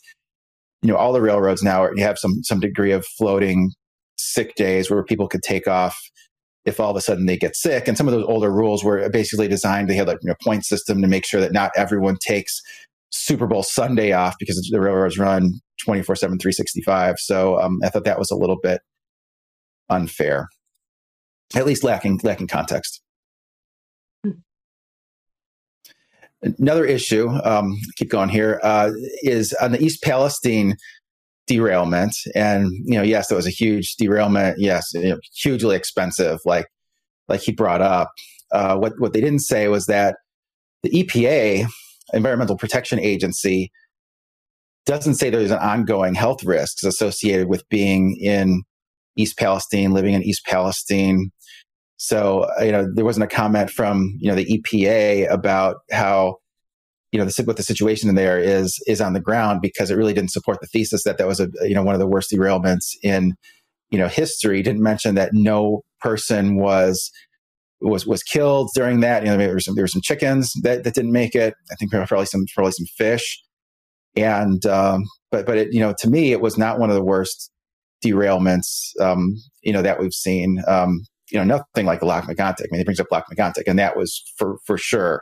you 0.81 0.89
know 0.89 0.97
all 0.97 1.13
the 1.13 1.21
railroads 1.21 1.63
now 1.63 1.83
are, 1.83 1.95
you 1.95 2.03
have 2.03 2.17
some 2.17 2.43
some 2.43 2.59
degree 2.59 2.91
of 2.91 3.05
floating 3.05 3.71
sick 4.17 4.55
days 4.55 4.89
where 4.89 5.03
people 5.03 5.27
could 5.27 5.43
take 5.43 5.67
off 5.67 5.97
if 6.65 6.79
all 6.79 6.91
of 6.91 6.97
a 6.97 7.01
sudden 7.01 7.25
they 7.25 7.37
get 7.37 7.55
sick. 7.55 7.87
And 7.87 7.97
some 7.97 8.07
of 8.07 8.13
those 8.13 8.25
older 8.25 8.51
rules 8.51 8.83
were 8.83 9.09
basically 9.09 9.47
designed. 9.47 9.89
They 9.89 9.95
had 9.95 10.07
like 10.07 10.19
you 10.21 10.29
know 10.29 10.35
point 10.43 10.65
system 10.65 11.01
to 11.01 11.07
make 11.07 11.25
sure 11.25 11.41
that 11.41 11.53
not 11.53 11.71
everyone 11.75 12.17
takes 12.21 12.61
Super 13.11 13.47
Bowl 13.47 13.63
Sunday 13.63 14.11
off 14.11 14.35
because 14.39 14.57
the 14.71 14.79
railroads 14.79 15.17
run 15.17 15.59
24 15.83 16.15
7, 16.15 16.37
365. 16.37 17.15
So 17.19 17.59
um, 17.59 17.79
I 17.83 17.89
thought 17.89 18.05
that 18.05 18.19
was 18.19 18.31
a 18.31 18.35
little 18.35 18.57
bit 18.61 18.81
unfair, 19.89 20.47
at 21.55 21.65
least 21.65 21.83
lacking, 21.83 22.19
lacking 22.23 22.47
context. 22.47 23.01
Another 26.41 26.85
issue, 26.85 27.27
um, 27.43 27.75
keep 27.97 28.09
going 28.09 28.29
here, 28.29 28.61
uh, 28.63 28.91
is 29.23 29.53
on 29.61 29.73
the 29.73 29.83
East 29.83 30.01
Palestine 30.01 30.77
derailment. 31.47 32.15
And, 32.33 32.71
you 32.85 32.95
know, 32.95 33.01
yes, 33.01 33.27
that 33.27 33.35
was 33.35 33.47
a 33.47 33.51
huge 33.51 33.95
derailment. 33.97 34.57
Yes, 34.57 34.93
you 34.93 35.09
know, 35.09 35.19
hugely 35.35 35.75
expensive, 35.75 36.39
like, 36.45 36.67
like 37.27 37.41
he 37.41 37.51
brought 37.51 37.81
up. 37.81 38.11
Uh, 38.51 38.77
what, 38.77 38.93
what 38.99 39.11
they 39.11 39.19
didn't 39.19 39.41
say 39.41 39.67
was 39.67 39.87
that 39.87 40.15
the 40.83 40.89
EPA, 40.91 41.67
Environmental 42.13 42.57
Protection 42.57 42.99
Agency, 42.99 43.71
doesn't 44.85 45.15
say 45.15 45.29
there's 45.29 45.51
an 45.51 45.59
ongoing 45.59 46.15
health 46.15 46.43
risks 46.43 46.83
associated 46.83 47.47
with 47.47 47.67
being 47.69 48.17
in 48.21 48.63
East 49.15 49.37
Palestine, 49.37 49.91
living 49.91 50.13
in 50.13 50.23
East 50.23 50.45
Palestine. 50.45 51.31
So, 51.97 52.47
uh, 52.59 52.63
you 52.63 52.71
know, 52.71 52.87
there 52.93 53.05
wasn't 53.05 53.25
a 53.25 53.35
comment 53.35 53.69
from, 53.69 54.17
you 54.19 54.29
know, 54.29 54.35
the 54.35 54.45
EPA 54.45 55.29
about 55.29 55.77
how, 55.91 56.37
you 57.11 57.19
know, 57.19 57.25
the, 57.25 57.43
what 57.43 57.57
the 57.57 57.63
situation 57.63 58.07
in 58.09 58.15
there 58.15 58.39
is, 58.39 58.81
is 58.87 59.01
on 59.01 59.13
the 59.13 59.19
ground 59.19 59.59
because 59.61 59.91
it 59.91 59.95
really 59.95 60.13
didn't 60.13 60.31
support 60.31 60.59
the 60.61 60.67
thesis 60.67 61.03
that 61.03 61.17
that 61.17 61.27
was 61.27 61.39
a, 61.39 61.49
you 61.61 61.73
know, 61.73 61.83
one 61.83 61.95
of 61.95 61.99
the 61.99 62.07
worst 62.07 62.31
derailments 62.31 62.95
in, 63.03 63.35
you 63.89 63.99
know, 63.99 64.07
history. 64.07 64.61
Didn't 64.61 64.81
mention 64.81 65.15
that 65.15 65.33
no 65.33 65.81
person 65.99 66.57
was, 66.57 67.11
was, 67.81 68.05
was 68.05 68.24
killed 68.24 68.69
during 68.75 69.00
that. 69.01 69.24
You 69.24 69.29
know, 69.29 69.38
there 69.38 69.53
were 69.53 69.59
some, 69.59 69.75
there 69.75 69.83
were 69.83 69.88
some 69.88 70.01
chickens 70.01 70.51
that, 70.63 70.83
that 70.83 70.93
didn't 70.93 71.12
make 71.12 71.36
it. 71.36 71.53
I 71.71 71.75
think 71.75 71.91
probably 71.91 72.25
some, 72.25 72.45
probably 72.53 72.74
some 72.74 72.88
fish. 72.98 73.41
And, 74.15 74.65
um, 74.65 75.03
but, 75.31 75.45
but 75.45 75.57
it, 75.57 75.67
you 75.71 75.79
know, 75.79 75.93
to 76.00 76.09
me, 76.09 76.31
it 76.31 76.41
was 76.41 76.57
not 76.57 76.79
one 76.79 76.89
of 76.89 76.95
the 76.95 77.03
worst 77.03 77.51
derailments, 78.03 78.91
um, 79.00 79.36
you 79.62 79.71
know, 79.71 79.81
that 79.81 80.00
we've 80.00 80.13
seen. 80.13 80.62
Um, 80.67 81.01
you 81.31 81.38
know, 81.38 81.43
nothing 81.43 81.86
like 81.86 82.00
the 82.00 82.05
Lac 82.05 82.25
Megantic. 82.25 82.65
I 82.65 82.67
mean, 82.71 82.79
he 82.79 82.83
brings 82.83 83.00
up 83.00 83.12
Lac 83.12 83.25
Megantic, 83.31 83.63
and 83.67 83.77
that 83.77 83.95
was 83.95 84.24
for 84.38 84.57
for 84.65 84.77
sure 84.77 85.21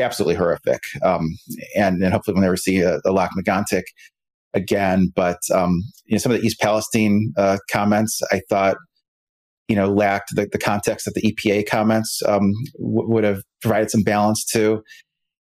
absolutely 0.00 0.34
horrific. 0.34 0.80
Um, 1.02 1.28
and 1.76 2.02
and 2.02 2.12
hopefully 2.12 2.34
we'll 2.34 2.42
never 2.42 2.56
see 2.56 2.80
a, 2.80 3.00
a 3.04 3.12
Lac 3.12 3.30
Megantic 3.36 3.82
again. 4.54 5.12
But 5.14 5.38
um, 5.52 5.82
you 6.06 6.14
know, 6.14 6.18
some 6.18 6.32
of 6.32 6.40
the 6.40 6.46
East 6.46 6.60
Palestine 6.60 7.32
uh, 7.36 7.58
comments, 7.70 8.20
I 8.32 8.40
thought, 8.48 8.76
you 9.68 9.76
know, 9.76 9.90
lacked 9.90 10.34
the, 10.34 10.46
the 10.50 10.58
context 10.58 11.06
that 11.06 11.14
the 11.14 11.22
EPA 11.22 11.66
comments 11.66 12.22
um, 12.28 12.52
w- 12.78 13.08
would 13.08 13.24
have 13.24 13.42
provided 13.62 13.90
some 13.90 14.02
balance 14.02 14.44
to. 14.44 14.82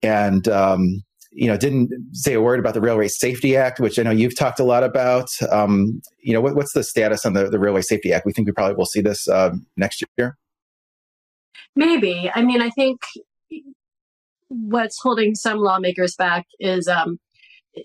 And 0.03 0.47
um, 0.47 1.03
you 1.31 1.47
know, 1.47 1.57
didn't 1.57 1.91
say 2.13 2.33
a 2.33 2.41
word 2.41 2.59
about 2.59 2.73
the 2.73 2.81
Railway 2.81 3.09
Safety 3.09 3.57
Act, 3.57 3.79
which 3.79 3.99
I 3.99 4.03
know 4.03 4.11
you've 4.11 4.37
talked 4.37 4.59
a 4.59 4.63
lot 4.63 4.83
about. 4.83 5.29
Um, 5.51 6.01
you 6.19 6.33
know, 6.33 6.39
what, 6.39 6.55
what's 6.55 6.73
the 6.73 6.83
status 6.83 7.25
on 7.25 7.33
the, 7.33 7.49
the 7.49 7.59
Railway 7.59 7.81
Safety 7.81 8.13
Act? 8.13 8.25
We 8.25 8.31
think 8.31 8.47
we 8.47 8.53
probably 8.53 8.75
will 8.75 8.85
see 8.85 9.01
this 9.01 9.27
uh, 9.27 9.51
next 9.75 10.03
year. 10.17 10.37
Maybe. 11.75 12.31
I 12.33 12.41
mean, 12.41 12.61
I 12.61 12.69
think 12.69 13.01
what's 14.47 15.01
holding 15.01 15.35
some 15.35 15.57
lawmakers 15.57 16.15
back 16.15 16.45
is 16.59 16.87
um, 16.87 17.19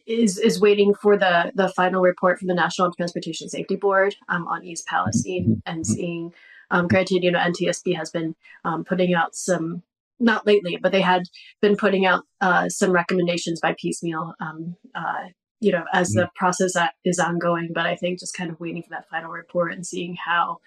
is 0.06 0.38
is 0.38 0.60
waiting 0.60 0.94
for 0.94 1.16
the 1.16 1.52
the 1.54 1.68
final 1.70 2.02
report 2.02 2.38
from 2.38 2.48
the 2.48 2.54
National 2.54 2.92
Transportation 2.92 3.48
Safety 3.48 3.76
Board 3.76 4.14
um, 4.28 4.46
on 4.48 4.64
East 4.64 4.86
Palestine 4.86 5.62
and 5.66 5.86
seeing. 5.86 6.32
Um, 6.72 6.86
granted, 6.86 7.24
you 7.24 7.32
know, 7.32 7.40
NTSB 7.40 7.96
has 7.96 8.10
been 8.10 8.36
um, 8.64 8.84
putting 8.84 9.12
out 9.12 9.34
some 9.34 9.82
not 10.20 10.46
lately, 10.46 10.78
but 10.80 10.92
they 10.92 11.00
had 11.00 11.22
been 11.60 11.76
putting 11.76 12.06
out 12.06 12.24
uh, 12.40 12.68
some 12.68 12.92
recommendations 12.92 13.58
by 13.60 13.74
piecemeal, 13.76 14.34
um, 14.40 14.76
uh, 14.94 15.24
you 15.60 15.72
know, 15.72 15.84
as 15.92 16.10
the 16.10 16.28
process 16.36 16.74
is 17.04 17.18
ongoing. 17.18 17.70
But 17.74 17.86
I 17.86 17.96
think 17.96 18.20
just 18.20 18.36
kind 18.36 18.50
of 18.50 18.60
waiting 18.60 18.82
for 18.82 18.90
that 18.90 19.08
final 19.08 19.30
report 19.30 19.72
and 19.72 19.84
seeing 19.84 20.16
how 20.24 20.58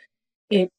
it 0.50 0.70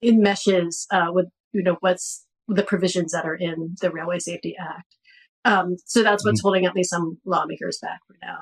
it 0.00 0.14
meshes 0.14 0.86
uh, 0.90 1.08
with 1.10 1.26
you 1.52 1.62
know 1.62 1.76
what's 1.80 2.24
the 2.48 2.62
provisions 2.62 3.12
that 3.12 3.26
are 3.26 3.34
in 3.34 3.74
the 3.80 3.90
Railway 3.90 4.18
Safety 4.18 4.56
Act. 4.58 4.96
Um, 5.44 5.76
so 5.84 6.02
that's 6.02 6.24
what's 6.24 6.40
mm-hmm. 6.40 6.46
holding 6.46 6.66
at 6.66 6.74
least 6.74 6.90
some 6.90 7.18
lawmakers 7.24 7.78
back 7.82 8.00
for 8.06 8.16
now. 8.22 8.38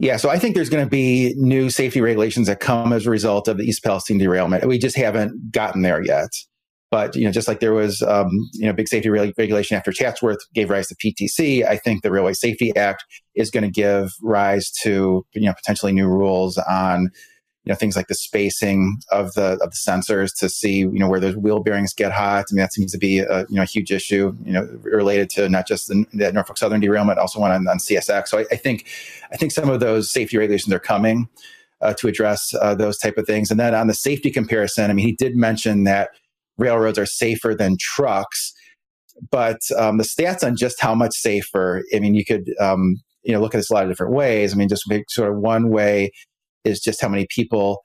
Yeah, 0.00 0.16
so 0.16 0.30
I 0.30 0.38
think 0.38 0.54
there's 0.54 0.70
going 0.70 0.84
to 0.84 0.90
be 0.90 1.34
new 1.36 1.70
safety 1.70 2.00
regulations 2.00 2.46
that 2.46 2.60
come 2.60 2.92
as 2.92 3.06
a 3.06 3.10
result 3.10 3.48
of 3.48 3.58
the 3.58 3.64
East 3.64 3.82
Palestine 3.82 4.18
derailment. 4.18 4.64
We 4.66 4.78
just 4.78 4.96
haven't 4.96 5.50
gotten 5.50 5.82
there 5.82 6.02
yet. 6.04 6.30
But 6.90 7.16
you 7.16 7.24
know, 7.24 7.32
just 7.32 7.48
like 7.48 7.60
there 7.60 7.74
was 7.74 8.00
um, 8.02 8.30
you 8.54 8.66
know 8.66 8.72
big 8.72 8.88
safety 8.88 9.10
regulation 9.10 9.76
after 9.76 9.92
Chatsworth 9.92 10.38
gave 10.54 10.70
rise 10.70 10.88
to 10.88 10.94
PTC, 10.96 11.66
I 11.66 11.76
think 11.76 12.02
the 12.02 12.10
Railway 12.10 12.32
Safety 12.32 12.74
Act 12.76 13.04
is 13.34 13.50
going 13.50 13.64
to 13.64 13.70
give 13.70 14.10
rise 14.22 14.70
to 14.82 15.26
you 15.34 15.46
know 15.46 15.52
potentially 15.54 15.92
new 15.92 16.08
rules 16.08 16.56
on 16.56 17.10
you 17.68 17.74
know 17.74 17.76
things 17.76 17.96
like 17.96 18.06
the 18.06 18.14
spacing 18.14 18.96
of 19.10 19.34
the 19.34 19.58
of 19.62 19.70
the 19.72 19.76
sensors 19.76 20.30
to 20.38 20.48
see 20.48 20.78
you 20.78 20.98
know 20.98 21.06
where 21.06 21.20
those 21.20 21.36
wheel 21.36 21.60
bearings 21.60 21.92
get 21.92 22.12
hot. 22.12 22.46
I 22.50 22.54
mean 22.54 22.62
that 22.62 22.72
seems 22.72 22.92
to 22.92 22.98
be 22.98 23.18
a 23.18 23.40
you 23.40 23.56
know 23.56 23.62
a 23.62 23.66
huge 23.66 23.92
issue 23.92 24.34
you 24.42 24.52
know 24.52 24.62
related 24.80 25.28
to 25.30 25.50
not 25.50 25.68
just 25.68 25.88
the, 25.88 26.06
the 26.14 26.32
Norfolk 26.32 26.56
Southern 26.56 26.80
derailment, 26.80 27.18
also 27.18 27.40
one 27.40 27.50
on, 27.50 27.68
on 27.68 27.76
CSX. 27.76 28.28
So 28.28 28.38
I, 28.38 28.46
I, 28.50 28.56
think 28.56 28.86
I 29.32 29.36
think 29.36 29.52
some 29.52 29.68
of 29.68 29.80
those 29.80 30.10
safety 30.10 30.38
regulations 30.38 30.72
are 30.72 30.78
coming 30.78 31.28
uh, 31.82 31.92
to 31.98 32.08
address 32.08 32.54
uh, 32.58 32.74
those 32.74 32.96
type 32.96 33.18
of 33.18 33.26
things. 33.26 33.50
And 33.50 33.60
then 33.60 33.74
on 33.74 33.86
the 33.86 33.92
safety 33.92 34.30
comparison, 34.30 34.90
I 34.90 34.94
mean 34.94 35.06
he 35.06 35.14
did 35.14 35.36
mention 35.36 35.84
that 35.84 36.08
railroads 36.56 36.98
are 36.98 37.04
safer 37.06 37.54
than 37.54 37.76
trucks. 37.78 38.54
But 39.30 39.60
um, 39.76 39.98
the 39.98 40.04
stats 40.04 40.42
on 40.42 40.56
just 40.56 40.80
how 40.80 40.94
much 40.94 41.12
safer, 41.12 41.84
I 41.94 41.98
mean, 41.98 42.14
you 42.14 42.24
could 42.24 42.48
um, 42.60 42.96
you 43.24 43.34
know 43.34 43.40
look 43.40 43.54
at 43.54 43.58
this 43.58 43.68
a 43.68 43.74
lot 43.74 43.82
of 43.82 43.90
different 43.90 44.14
ways. 44.14 44.54
I 44.54 44.56
mean, 44.56 44.70
just 44.70 44.90
sort 45.10 45.30
of 45.30 45.36
one 45.36 45.68
way 45.68 46.12
is 46.68 46.80
just 46.80 47.00
how 47.00 47.08
many 47.08 47.26
people 47.34 47.80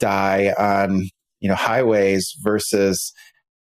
die 0.00 0.52
on 0.58 1.08
you 1.40 1.48
know 1.48 1.54
highways 1.54 2.34
versus 2.42 3.12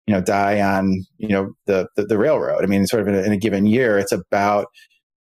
you 0.07 0.13
know 0.13 0.21
die 0.21 0.61
on 0.61 1.05
you 1.17 1.29
know 1.29 1.51
the 1.65 1.87
the, 1.95 2.05
the 2.05 2.17
railroad. 2.17 2.63
I 2.63 2.67
mean, 2.67 2.85
sort 2.87 3.01
of 3.01 3.07
in 3.07 3.15
a, 3.15 3.21
in 3.21 3.31
a, 3.31 3.37
given 3.37 3.65
year, 3.65 3.97
it's 3.97 4.11
about 4.11 4.67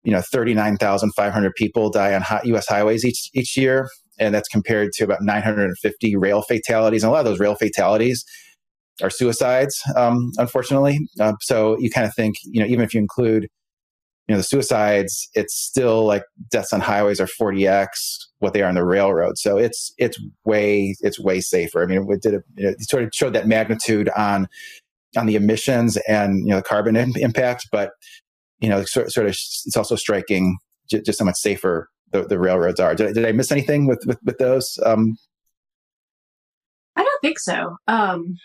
you 0.04 0.12
know 0.12 0.22
thirty 0.22 0.54
nine 0.54 0.78
thousand 0.78 1.12
five 1.16 1.34
hundred 1.34 1.54
people 1.56 1.90
die 1.90 2.14
on 2.14 2.24
U.S. 2.46 2.68
highways 2.68 3.06
each 3.06 3.30
each 3.34 3.56
year, 3.58 3.90
and 4.20 4.34
that's 4.34 4.50
compared 4.50 4.92
to 4.94 5.04
about 5.04 5.22
nine 5.22 5.42
hundred 5.42 5.66
and 5.66 5.78
fifty 5.82 6.16
rail 6.16 6.42
fatalities. 6.42 7.04
And 7.04 7.10
a 7.10 7.14
lot 7.14 7.20
of 7.20 7.26
those 7.26 7.40
rail 7.40 7.56
fatalities 7.56 8.24
are 9.02 9.10
suicides, 9.10 9.82
um, 9.96 10.32
unfortunately. 10.38 11.00
Uh, 11.20 11.34
so 11.42 11.78
you 11.80 11.90
kind 11.90 12.08
of 12.08 12.14
think, 12.16 12.36
you 12.44 12.62
know, 12.62 12.68
even 12.68 12.84
if 12.84 12.94
you 12.94 13.00
include, 13.00 13.44
you 14.28 14.34
know, 14.34 14.38
the 14.38 14.44
suicides, 14.44 15.28
it's 15.34 15.56
still 15.56 16.06
like 16.06 16.24
deaths 16.50 16.72
on 16.74 16.82
highways 16.82 17.20
are 17.20 17.28
40x 17.28 17.90
what 18.46 18.54
they 18.54 18.62
are 18.62 18.70
on 18.70 18.76
the 18.76 18.86
railroad. 18.86 19.38
So 19.38 19.58
it's 19.58 19.92
it's 19.98 20.18
way 20.46 20.96
it's 21.02 21.20
way 21.20 21.42
safer. 21.42 21.82
I 21.82 21.88
mean, 21.88 22.06
it 22.10 22.22
did 22.22 22.36
a, 22.36 22.44
it 22.56 22.78
sort 22.88 23.04
of 23.04 23.10
showed 23.12 23.34
that 23.34 23.48
magnitude 23.48 24.10
on 24.16 24.48
on 25.18 25.26
the 25.26 25.36
emissions 25.36 25.98
and 26.08 26.40
you 26.46 26.52
know 26.52 26.58
the 26.58 26.64
carbon 26.64 26.96
impact, 26.96 27.68
but 27.72 27.92
you 28.60 28.70
know, 28.70 28.84
sort, 28.84 29.12
sort 29.12 29.26
of 29.26 29.32
it's 29.32 29.76
also 29.76 29.96
striking 29.96 30.58
j- 30.90 31.02
just 31.02 31.20
how 31.20 31.26
much 31.26 31.38
safer 31.38 31.90
the, 32.12 32.24
the 32.24 32.40
railroads 32.40 32.80
are. 32.80 32.94
Did, 32.94 33.16
did 33.16 33.26
I 33.26 33.32
miss 33.32 33.52
anything 33.52 33.88
with 33.88 34.04
with, 34.06 34.20
with 34.24 34.38
those? 34.38 34.78
Um, 34.86 35.18
I 36.96 37.04
don't 37.04 37.22
think 37.22 37.40
so. 37.40 37.78
Um, 37.88 38.38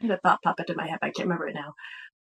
I 0.00 0.06
had 0.06 0.10
a 0.12 0.18
thought 0.18 0.40
pop 0.42 0.58
into 0.58 0.74
my 0.74 0.88
head. 0.88 0.98
I 1.02 1.10
can't 1.10 1.28
remember 1.28 1.48
it 1.48 1.54
now. 1.54 1.74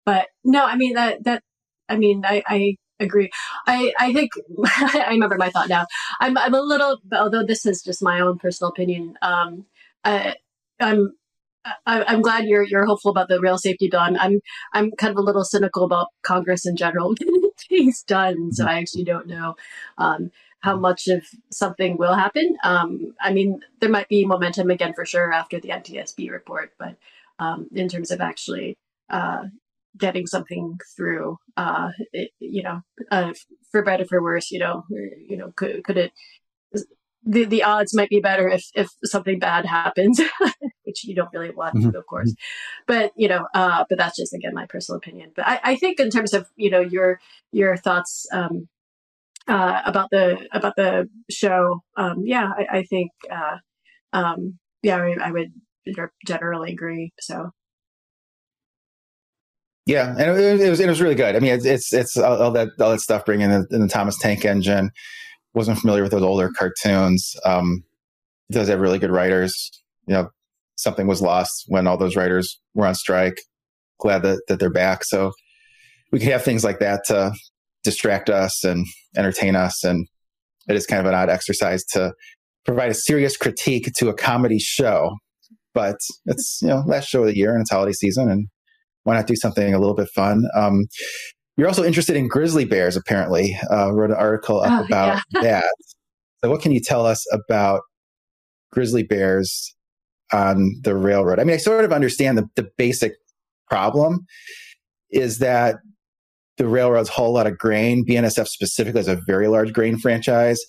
But 0.05 0.27
no, 0.43 0.65
I 0.65 0.75
mean 0.75 0.95
that 0.95 1.23
that 1.23 1.41
I 1.88 1.95
mean 1.95 2.23
I, 2.25 2.43
I 2.45 2.75
agree. 3.03 3.29
I 3.67 3.93
I 3.99 4.13
think 4.13 4.31
I 4.65 5.07
remember 5.09 5.37
my 5.37 5.49
thought 5.49 5.69
now. 5.69 5.85
I'm 6.19 6.37
I'm 6.37 6.53
a 6.53 6.61
little 6.61 6.97
although 7.13 7.45
this 7.45 7.65
is 7.65 7.81
just 7.81 8.01
my 8.01 8.19
own 8.19 8.37
personal 8.39 8.71
opinion. 8.71 9.17
Um, 9.21 9.65
I, 10.03 10.35
I'm 10.79 11.13
I, 11.85 12.13
am 12.13 12.21
glad 12.21 12.45
you're 12.45 12.63
you're 12.63 12.85
hopeful 12.85 13.11
about 13.11 13.29
the 13.29 13.39
rail 13.39 13.57
safety 13.57 13.87
bill. 13.89 14.01
I'm, 14.01 14.17
I'm 14.17 14.39
I'm 14.73 14.91
kind 14.91 15.11
of 15.11 15.17
a 15.17 15.21
little 15.21 15.45
cynical 15.45 15.83
about 15.83 16.07
Congress 16.23 16.65
in 16.65 16.75
general 16.75 17.15
He's 17.69 18.03
done. 18.03 18.51
So 18.51 18.65
I 18.65 18.79
actually 18.79 19.05
don't 19.05 19.27
know 19.27 19.55
um, 19.97 20.31
how 20.59 20.75
much 20.75 21.07
of 21.07 21.25
something 21.51 21.97
will 21.97 22.13
happen. 22.13 22.57
Um, 22.63 23.13
I 23.21 23.33
mean, 23.33 23.61
there 23.79 23.89
might 23.89 24.09
be 24.09 24.25
momentum 24.25 24.69
again 24.69 24.93
for 24.93 25.05
sure 25.05 25.31
after 25.31 25.59
the 25.59 25.69
NTSB 25.69 26.29
report, 26.31 26.73
but 26.77 26.95
um, 27.39 27.67
in 27.73 27.87
terms 27.89 28.11
of 28.11 28.21
actually 28.21 28.77
uh, 29.09 29.45
getting 29.97 30.27
something 30.27 30.79
through. 30.95 31.38
Uh, 31.58 31.89
it, 32.12 32.32
you 32.39 32.63
know, 32.63 32.82
uh, 33.12 33.34
for 33.71 33.84
better 33.84 34.06
for 34.06 34.21
worse, 34.21 34.51
you 34.51 34.60
know, 34.60 34.84
you 34.89 35.38
know, 35.38 35.51
could 35.56 35.84
could 35.84 35.97
it? 35.97 36.12
The, 37.25 37.45
the 37.45 37.63
odds 37.63 37.95
might 37.95 38.10
be 38.10 38.19
better 38.19 38.49
if, 38.49 38.65
if 38.75 38.89
something 39.06 39.39
bad 39.39 39.65
happens, 39.65 40.19
which 40.84 41.06
you 41.06 41.15
don't 41.15 41.32
really 41.34 41.51
want 41.51 41.75
mm-hmm. 41.75 41.91
to, 41.91 41.97
of 41.97 42.06
course. 42.06 42.36
But 42.86 43.13
you 43.15 43.29
know, 43.29 43.47
uh, 43.53 43.86
but 43.88 43.97
that's 43.97 44.17
just 44.17 44.34
again 44.34 44.53
my 44.53 44.65
personal 44.65 44.97
opinion. 44.97 45.32
But 45.36 45.47
I, 45.47 45.60
I 45.63 45.75
think 45.77 45.99
in 45.99 46.10
terms 46.10 46.34
of 46.34 46.49
you 46.58 46.69
know 46.69 46.82
your 46.82 47.19
your 47.51 47.77
thoughts 47.77 48.27
um, 48.34 48.67
uh, 49.47 49.82
about 49.86 50.10
the 50.12 50.47
about 50.51 50.75
the 50.75 51.10
show, 51.29 51.82
um, 51.95 52.23
yeah, 52.25 52.49
I, 52.58 52.79
I 52.79 52.84
think 52.84 53.12
uh, 53.32 53.58
um, 54.12 54.60
yeah, 54.82 54.97
I, 54.97 55.29
I 55.29 55.32
would 55.32 55.53
generally 56.25 56.73
agree. 56.73 57.13
So. 57.19 57.51
Yeah, 59.86 60.12
and 60.12 60.22
it, 60.22 60.62
it 60.62 60.69
was 60.69 60.80
it 60.80 60.88
was 60.88 61.02
really 61.02 61.15
good. 61.15 61.36
I 61.36 61.39
mean, 61.39 61.52
it's 61.54 61.65
it's, 61.65 61.93
it's 61.93 62.17
all, 62.17 62.52
that 62.52 62.69
all 62.80 62.91
that 62.91 63.02
stuff 63.02 63.26
bringing 63.26 63.52
in 63.52 63.65
the, 63.69 63.76
in 63.76 63.82
the, 63.82 63.88
Thomas 63.88 64.17
Tank 64.17 64.46
Engine. 64.46 64.91
Wasn't 65.54 65.78
familiar 65.78 66.04
with 66.04 66.12
those 66.12 66.24
older 66.24 66.50
cartoons. 66.58 67.36
Um, 67.46 67.84
it 68.50 68.54
does 68.54 68.69
have 68.69 68.80
really 68.80 68.98
good 68.98 69.12
writers. 69.12 69.54
You 70.08 70.13
know, 70.13 70.30
something 70.78 71.06
was 71.06 71.22
lost 71.22 71.65
when 71.67 71.86
all 71.86 71.98
those 71.98 72.15
writers 72.15 72.60
were 72.74 72.88
on 72.88 72.96
strike. 72.96 73.41
Glad 74.00 74.24
that 74.24 74.39
that 74.48 74.60
they're 74.60 74.72
back. 74.72 75.04
So 75.04 75.32
we 76.12 76.19
can 76.19 76.32
have 76.32 76.43
things 76.43 76.63
like 76.63 76.80
that 76.80 77.02
to 77.08 77.34
distract 77.84 78.30
us 78.30 78.63
and 78.63 78.86
entertain 79.17 79.56
us. 79.56 79.84
And 79.84 80.08
it 80.69 80.76
is 80.76 80.86
kind 80.86 81.02
of 81.02 81.08
an 81.08 81.13
odd 81.13 81.30
exercise 81.30 81.84
to 81.91 82.13
provide 82.65 82.89
a 82.89 82.96
serious 82.96 83.36
critique 83.36 83.91
to 83.98 84.08
a 84.08 84.13
comedy 84.13 84.60
show 84.60 85.17
but 85.74 85.98
it's 86.26 86.60
you 86.62 86.67
know 86.67 86.84
last 86.86 87.08
show 87.08 87.22
of 87.22 87.28
the 87.28 87.38
year 87.38 87.54
and 87.54 87.62
it's 87.62 87.72
holiday 87.72 87.93
season, 87.93 88.30
and 88.30 88.48
why 89.03 89.15
not 89.15 89.27
do 89.27 89.35
something 89.35 89.73
a 89.73 89.79
little 89.79 89.95
bit 89.95 90.09
fun? 90.09 90.43
Um, 90.55 90.85
you're 91.57 91.67
also 91.67 91.83
interested 91.83 92.15
in 92.15 92.27
grizzly 92.27 92.65
bears, 92.65 92.95
apparently. 92.95 93.57
Uh, 93.71 93.93
wrote 93.93 94.09
an 94.09 94.17
article 94.17 94.61
up 94.61 94.81
oh, 94.81 94.85
about 94.85 95.21
yeah. 95.33 95.41
that. 95.41 95.73
So, 96.43 96.49
what 96.49 96.61
can 96.61 96.71
you 96.71 96.79
tell 96.79 97.05
us 97.05 97.25
about 97.31 97.81
grizzly 98.71 99.03
bears 99.03 99.75
on 100.31 100.71
the 100.83 100.95
railroad? 100.95 101.39
I 101.39 101.43
mean, 101.43 101.53
I 101.53 101.57
sort 101.57 101.85
of 101.85 101.93
understand 101.93 102.37
the, 102.37 102.47
the 102.55 102.67
basic 102.77 103.13
problem 103.69 104.25
is 105.11 105.39
that 105.39 105.75
the 106.57 106.67
railroads 106.67 107.09
haul 107.09 107.29
a 107.29 107.35
lot 107.35 107.47
of 107.47 107.57
grain. 107.57 108.05
BNSF 108.05 108.47
specifically 108.47 108.99
has 108.99 109.07
a 109.07 109.21
very 109.27 109.47
large 109.47 109.73
grain 109.73 109.97
franchise. 109.97 110.59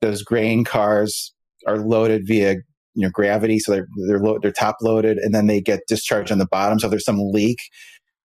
Those 0.00 0.22
grain 0.22 0.64
cars 0.64 1.32
are 1.66 1.78
loaded 1.78 2.22
via 2.26 2.56
you 2.96 3.02
know 3.02 3.10
gravity, 3.10 3.58
so 3.58 3.72
they're 3.72 3.86
they're 4.08 4.18
lo- 4.18 4.38
they're 4.40 4.52
top 4.52 4.76
loaded, 4.82 5.18
and 5.18 5.34
then 5.34 5.46
they 5.46 5.60
get 5.60 5.80
discharged 5.86 6.32
on 6.32 6.38
the 6.38 6.46
bottom. 6.46 6.78
So 6.78 6.86
if 6.86 6.90
there's 6.90 7.04
some 7.04 7.20
leak, 7.30 7.58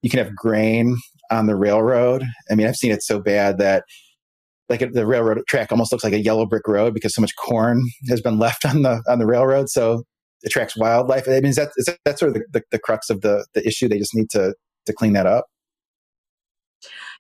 you 0.03 0.09
can 0.09 0.19
have 0.19 0.35
grain 0.35 0.97
on 1.31 1.47
the 1.47 1.57
railroad. 1.57 2.25
I 2.51 2.55
mean, 2.55 2.67
I've 2.67 2.77
seen 2.77 2.93
it 2.93 3.03
so 3.03 3.21
bad 3.21 3.59
that 3.59 3.85
like 4.69 4.93
the 4.93 5.07
railroad 5.07 5.43
track 5.49 5.73
almost 5.73 5.93
looks 5.93 6.05
like 6.05 6.13
a 6.13 6.21
yellow 6.21 6.47
brick 6.47 6.67
road 6.69 6.95
because 6.95 7.15
so 7.15 7.21
much 7.21 7.35
corn 7.37 7.83
has 8.09 8.21
been 8.21 8.39
left 8.47 8.65
on 8.65 8.83
the 8.83 9.03
on 9.09 9.19
the 9.19 9.27
railroad. 9.27 9.69
So 9.69 10.05
it 10.43 10.47
attracts 10.47 10.77
wildlife. 10.77 11.29
I 11.29 11.33
mean, 11.33 11.47
is 11.47 11.57
that 11.57 11.71
is 11.77 11.89
that 12.05 12.19
sort 12.19 12.31
of 12.31 12.35
the, 12.35 12.45
the, 12.61 12.63
the 12.71 12.79
crux 12.79 13.11
of 13.11 13.21
the 13.21 13.47
the 13.55 13.67
issue? 13.67 13.89
They 13.89 13.99
just 13.99 14.15
need 14.15 14.31
to 14.31 14.55
to 14.87 14.93
clean 14.93 15.13
that 15.15 15.27
up. 15.27 15.47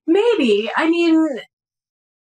Maybe. 0.06 0.70
I 0.76 0.88
mean, 0.88 1.26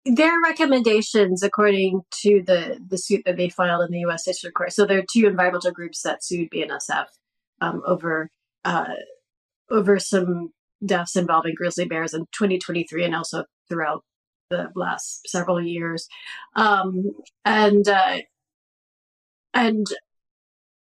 their 0.04 0.38
recommendations, 0.42 1.42
according 1.42 2.02
to 2.22 2.42
the, 2.46 2.78
the 2.86 2.98
suit 2.98 3.22
that 3.24 3.36
they 3.36 3.48
filed 3.48 3.84
in 3.86 3.92
the 3.92 4.00
U.S. 4.00 4.24
District 4.24 4.54
Court, 4.54 4.72
so 4.72 4.84
there 4.84 4.98
are 4.98 5.04
two 5.10 5.26
environmental 5.26 5.72
groups 5.72 6.02
that 6.02 6.22
sued 6.22 6.50
BNSF 6.50 7.06
um, 7.60 7.82
over 7.86 8.30
uh, 8.64 8.94
over 9.70 9.98
some 9.98 10.50
deaths 10.84 11.16
involving 11.16 11.54
grizzly 11.54 11.86
bears 11.86 12.12
in 12.12 12.22
2023 12.32 13.04
and 13.04 13.14
also 13.14 13.44
throughout 13.68 14.04
the 14.50 14.70
last 14.74 15.26
several 15.26 15.60
years, 15.60 16.06
um, 16.54 17.04
and 17.44 17.88
uh, 17.88 18.18
and 19.54 19.86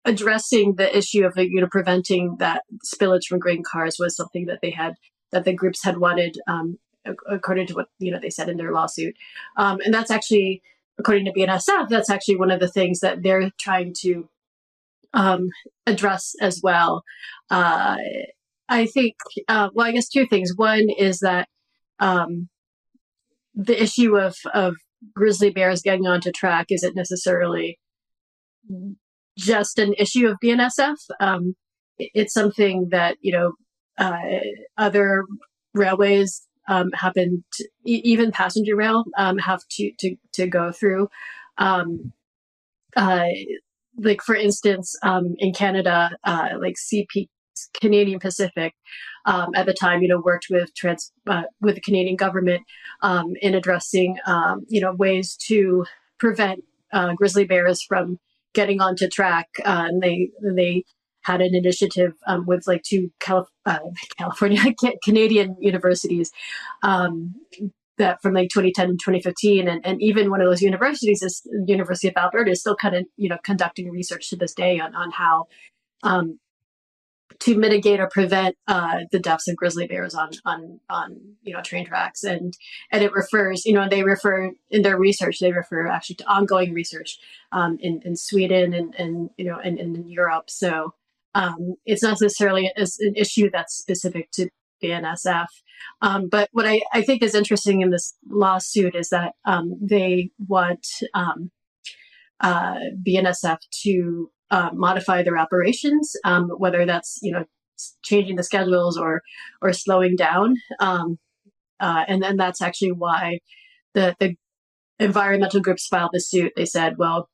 addressing 0.04 0.74
the 0.74 0.96
issue 0.96 1.24
of 1.24 1.34
you 1.36 1.60
know 1.60 1.68
preventing 1.70 2.36
that 2.38 2.62
spillage 2.84 3.26
from 3.28 3.38
grain 3.38 3.62
cars 3.62 3.96
was 3.98 4.16
something 4.16 4.46
that 4.46 4.58
they 4.60 4.70
had 4.70 4.94
that 5.30 5.44
the 5.44 5.52
groups 5.52 5.84
had 5.84 5.98
wanted 5.98 6.36
um, 6.46 6.78
according 7.28 7.66
to 7.68 7.74
what 7.74 7.88
you 7.98 8.10
know 8.10 8.18
they 8.20 8.30
said 8.30 8.48
in 8.48 8.56
their 8.56 8.72
lawsuit, 8.72 9.14
um, 9.56 9.80
and 9.84 9.92
that's 9.92 10.10
actually 10.10 10.62
according 10.98 11.24
to 11.24 11.32
BNSF, 11.32 11.88
that's 11.88 12.10
actually 12.10 12.36
one 12.36 12.50
of 12.50 12.60
the 12.60 12.68
things 12.68 13.00
that 13.00 13.22
they're 13.22 13.50
trying 13.58 13.92
to 14.00 14.28
um, 15.12 15.48
address 15.86 16.34
as 16.40 16.60
well. 16.62 17.02
Uh, 17.50 17.96
I 18.68 18.86
think, 18.86 19.14
uh, 19.48 19.70
well, 19.74 19.86
I 19.86 19.92
guess 19.92 20.08
two 20.08 20.26
things. 20.26 20.52
One 20.56 20.86
is 20.98 21.18
that 21.20 21.48
um, 21.98 22.48
the 23.54 23.80
issue 23.80 24.16
of, 24.16 24.36
of 24.52 24.76
grizzly 25.14 25.50
bears 25.50 25.82
getting 25.82 26.06
onto 26.06 26.32
track 26.32 26.66
isn't 26.70 26.96
necessarily 26.96 27.78
just 29.36 29.78
an 29.78 29.94
issue 29.98 30.28
of 30.28 30.38
BNSF. 30.42 30.96
Um, 31.20 31.54
it's 31.98 32.32
something 32.32 32.88
that, 32.90 33.16
you 33.20 33.32
know, 33.32 33.52
uh, 33.98 34.40
other 34.76 35.24
railways 35.74 36.46
um, 36.68 36.90
happen, 36.92 37.44
to, 37.54 37.68
even 37.84 38.32
passenger 38.32 38.76
rail 38.76 39.04
um, 39.16 39.38
have 39.38 39.60
to, 39.72 39.92
to, 39.98 40.16
to 40.32 40.46
go 40.46 40.72
through. 40.72 41.08
Um, 41.58 42.12
uh, 42.96 43.26
like 43.98 44.22
for 44.22 44.34
instance, 44.34 44.94
um, 45.02 45.34
in 45.38 45.52
Canada, 45.52 46.10
uh, 46.24 46.50
like 46.60 46.74
CP 46.74 47.28
Canadian 47.80 48.18
Pacific 48.18 48.74
um, 49.26 49.50
at 49.54 49.66
the 49.66 49.72
time, 49.72 50.02
you 50.02 50.08
know, 50.08 50.20
worked 50.24 50.46
with 50.50 50.74
trans 50.74 51.12
uh, 51.28 51.42
with 51.60 51.76
the 51.76 51.80
Canadian 51.80 52.16
government 52.16 52.62
um, 53.02 53.34
in 53.40 53.54
addressing, 53.54 54.16
you 54.68 54.80
know, 54.80 54.92
ways 54.92 55.36
to 55.46 55.84
prevent 56.18 56.64
uh, 56.92 57.12
grizzly 57.14 57.44
bears 57.44 57.82
from 57.82 58.18
getting 58.54 58.80
onto 58.80 59.08
track. 59.08 59.48
Uh, 59.64 59.86
and 59.88 60.02
they 60.02 60.30
they 60.56 60.84
had 61.24 61.40
an 61.40 61.54
initiative 61.54 62.12
um, 62.26 62.46
with 62.46 62.66
like 62.66 62.82
two 62.82 63.10
Calif- 63.20 63.48
uh, 63.66 63.78
California 64.16 64.60
Canadian 65.04 65.56
universities 65.60 66.30
um, 66.82 67.34
that 67.98 68.20
from 68.22 68.34
like 68.34 68.48
2010 68.50 68.90
and 68.90 69.00
2015 69.00 69.68
and, 69.68 69.86
and 69.86 70.02
even 70.02 70.30
one 70.30 70.40
of 70.40 70.48
those 70.48 70.62
universities 70.62 71.22
is 71.22 71.42
the 71.44 71.64
university 71.72 72.08
of 72.08 72.14
alberta 72.16 72.50
is 72.50 72.60
still 72.60 72.76
kind 72.76 72.96
of 72.96 73.04
you 73.16 73.28
know 73.28 73.38
conducting 73.44 73.90
research 73.90 74.30
to 74.30 74.36
this 74.36 74.54
day 74.54 74.80
on, 74.80 74.94
on 74.94 75.10
how 75.12 75.46
um, 76.02 76.38
to 77.40 77.56
mitigate 77.56 78.00
or 78.00 78.08
prevent 78.08 78.56
uh, 78.68 79.00
the 79.10 79.18
deaths 79.18 79.48
of 79.48 79.56
grizzly 79.56 79.86
bears 79.86 80.14
on 80.14 80.30
on 80.44 80.80
on 80.88 81.20
you 81.42 81.52
know 81.52 81.60
train 81.62 81.86
tracks. 81.86 82.22
And 82.22 82.56
and 82.90 83.02
it 83.02 83.12
refers 83.12 83.64
you 83.64 83.72
know 83.72 83.88
they 83.88 84.02
refer 84.02 84.50
in 84.70 84.82
their 84.82 84.98
research 84.98 85.38
they 85.40 85.52
refer 85.52 85.86
actually 85.86 86.16
to 86.16 86.30
ongoing 86.30 86.72
research 86.72 87.18
um, 87.52 87.78
in 87.80 88.00
in 88.04 88.16
Sweden 88.16 88.72
and 88.72 88.94
and 88.96 89.30
you 89.36 89.44
know 89.44 89.58
and, 89.58 89.78
and 89.78 89.96
in 89.96 90.08
Europe. 90.08 90.50
So 90.50 90.94
um, 91.34 91.74
it's 91.84 92.02
not 92.02 92.20
necessarily 92.20 92.70
an 92.76 93.14
issue 93.16 93.50
that's 93.52 93.76
specific 93.76 94.30
to 94.32 94.48
BNSF 94.82 95.46
um, 96.02 96.28
but 96.28 96.48
what 96.52 96.66
I, 96.66 96.82
I 96.92 97.02
think 97.02 97.22
is 97.22 97.34
interesting 97.34 97.80
in 97.80 97.90
this 97.90 98.14
lawsuit 98.28 98.94
is 98.94 99.08
that 99.10 99.34
um, 99.44 99.74
they 99.80 100.30
want 100.38 100.86
um, 101.14 101.50
uh, 102.40 102.76
BNSF 103.06 103.58
to 103.82 104.30
uh, 104.50 104.70
modify 104.72 105.22
their 105.22 105.38
operations, 105.38 106.12
um, 106.24 106.50
whether 106.58 106.84
that's 106.84 107.18
you 107.22 107.32
know 107.32 107.44
changing 108.04 108.36
the 108.36 108.42
schedules 108.42 108.98
or 108.98 109.22
or 109.62 109.72
slowing 109.72 110.16
down. 110.16 110.56
Um, 110.80 111.18
uh, 111.80 112.04
and 112.06 112.22
then 112.22 112.36
that's 112.36 112.62
actually 112.62 112.92
why 112.92 113.38
the 113.94 114.14
the 114.20 114.36
environmental 114.98 115.60
groups 115.60 115.86
filed 115.86 116.10
the 116.12 116.20
suit. 116.20 116.52
They 116.56 116.66
said, 116.66 116.98
well, 116.98 117.28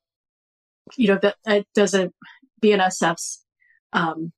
you 0.95 1.09
know 1.09 1.19
that 1.21 1.35
it 1.45 1.67
doesn't 1.75 2.13
BNSF's 2.63 3.43
um, 3.93 4.31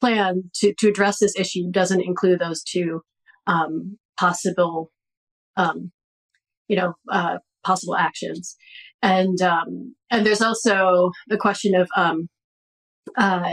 plan 0.00 0.50
to 0.56 0.74
to 0.78 0.88
address 0.88 1.18
this 1.18 1.36
issue 1.36 1.70
doesn't 1.70 2.02
include 2.02 2.38
those 2.38 2.62
two 2.62 3.02
um, 3.46 3.98
possible, 4.18 4.90
um, 5.56 5.92
you 6.68 6.76
know, 6.76 6.94
uh, 7.10 7.38
possible 7.64 7.96
actions 7.96 8.56
and 9.02 9.40
um, 9.42 9.94
and 10.10 10.26
there's 10.26 10.42
also 10.42 11.10
the 11.28 11.36
question 11.36 11.74
of 11.74 11.88
um, 11.96 12.28
uh, 13.16 13.52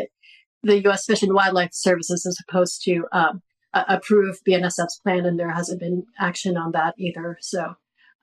the 0.64 0.82
U.S. 0.84 1.06
Fish 1.06 1.22
and 1.22 1.34
Wildlife 1.34 1.70
Services 1.74 2.26
is 2.26 2.38
supposed 2.38 2.82
to 2.86 3.06
um, 3.12 3.42
approve 3.74 4.38
BNSF's 4.48 5.00
plan, 5.04 5.26
and 5.26 5.40
there 5.40 5.52
hasn't 5.52 5.80
been 5.80 6.04
action 6.20 6.58
on 6.58 6.72
that 6.72 6.96
either. 6.98 7.38
So, 7.42 7.74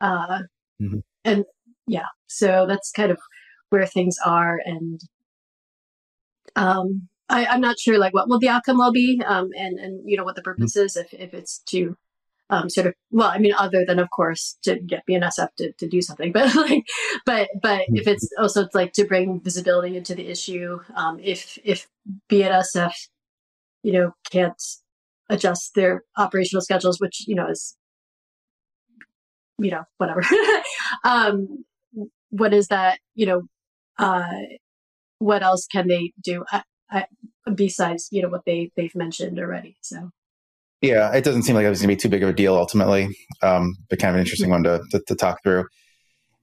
uh, 0.01 0.41
mm-hmm. 0.81 0.99
and 1.25 1.45
yeah, 1.87 2.07
so 2.27 2.67
that's 2.69 2.91
kind 2.91 3.13
of 3.13 3.19
where 3.71 3.87
things 3.87 4.17
are, 4.25 4.61
and 4.65 5.01
um, 6.57 7.09
I, 7.29 7.47
am 7.47 7.61
not 7.61 7.79
sure 7.79 7.99
like 7.99 8.15
what 8.15 8.29
will 8.29 8.39
the 8.39 8.49
outcome 8.49 8.79
will 8.79 8.93
be, 8.93 9.23
um, 9.25 9.51
and 9.57 9.79
and 9.79 10.03
you 10.05 10.17
know 10.17 10.25
what 10.25 10.37
the 10.37 10.43
purpose 10.43 10.77
mm-hmm. 10.77 10.87
is 10.87 10.97
if 10.97 11.13
if 11.15 11.35
it's 11.35 11.59
to 11.69 11.97
um, 12.53 12.69
sort 12.69 12.87
of 12.87 12.95
well 13.11 13.29
i 13.29 13.39
mean 13.39 13.55
other 13.57 13.85
than 13.87 13.99
of 13.99 14.11
course 14.11 14.59
to 14.63 14.79
get 14.79 15.03
bnsf 15.09 15.49
to, 15.57 15.73
to 15.73 15.89
do 15.89 16.03
something 16.03 16.33
but 16.37 16.55
like 16.55 16.85
but 17.25 17.49
but 17.61 17.83
if 17.89 18.07
it's 18.07 18.29
also 18.39 18.65
it's 18.65 18.75
like 18.75 18.93
to 18.93 19.05
bring 19.05 19.41
visibility 19.41 19.97
into 19.97 20.15
the 20.15 20.29
issue 20.29 20.79
um, 20.95 21.19
if 21.21 21.59
if 21.65 21.89
bnsf 22.31 22.93
you 23.83 23.93
know 23.93 24.13
can't 24.31 24.63
adjust 25.31 25.75
their 25.75 26.05
operational 26.19 26.61
schedules 26.61 27.01
which 27.01 27.27
you 27.27 27.35
know 27.35 27.49
is 27.49 27.77
you 29.59 29.71
know 29.71 29.85
whatever 29.97 30.23
um 31.05 31.65
what 32.31 32.53
is 32.53 32.69
that 32.69 32.99
you 33.15 33.25
know 33.25 33.43
uh 33.99 34.25
what 35.23 35.43
else 35.43 35.67
can 35.67 35.89
they 35.89 36.13
do 36.23 36.45
I, 36.51 36.63
I, 36.91 37.07
besides 37.55 38.09
you 38.11 38.23
know 38.23 38.29
what 38.29 38.45
they 38.45 38.71
they've 38.77 38.95
mentioned 38.95 39.39
already 39.39 39.77
so 39.81 40.11
yeah, 40.83 41.13
it 41.15 41.23
doesn't 41.23 41.45
seem 41.45 41.55
like 41.55 41.65
it 41.65 41.71
was 41.71 41.81
going 41.81 41.91
to 41.91 41.97
be 41.97 42.01
too 42.01 42.09
big 42.09 42.25
of 42.25 42.29
a 42.29 42.33
deal 42.33 42.57
ultimately, 42.57 43.17
um, 43.41 43.77
but 43.89 44.01
kind 44.01 44.11
of 44.11 44.17
an 44.17 44.21
interesting 44.21 44.51
one 44.51 44.65
to, 44.65 44.83
to, 44.91 45.01
to 45.07 45.15
talk 45.15 45.41
through. 45.45 45.65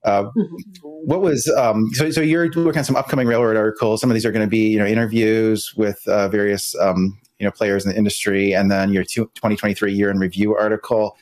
Uh, 0.06 0.24
mm-hmm. 0.24 0.56
what 0.82 1.20
was 1.20 1.46
um, 1.58 1.90
so? 1.92 2.10
So 2.10 2.22
you're 2.22 2.46
working 2.56 2.78
on 2.78 2.86
some 2.86 2.96
upcoming 2.96 3.28
railroad 3.28 3.58
articles. 3.58 4.00
Some 4.00 4.10
of 4.10 4.14
these 4.14 4.26
are 4.26 4.32
going 4.32 4.46
to 4.46 4.50
be 4.50 4.70
you 4.70 4.80
know 4.80 4.86
interviews 4.86 5.74
with 5.76 6.00
uh, 6.08 6.30
various 6.30 6.74
um, 6.80 7.20
you 7.38 7.46
know 7.46 7.52
players 7.52 7.86
in 7.86 7.92
the 7.92 7.98
industry, 7.98 8.54
and 8.54 8.72
then 8.72 8.94
your 8.94 9.04
2023 9.04 9.94
year 9.94 10.10
in 10.10 10.18
review 10.20 10.56
article. 10.56 11.18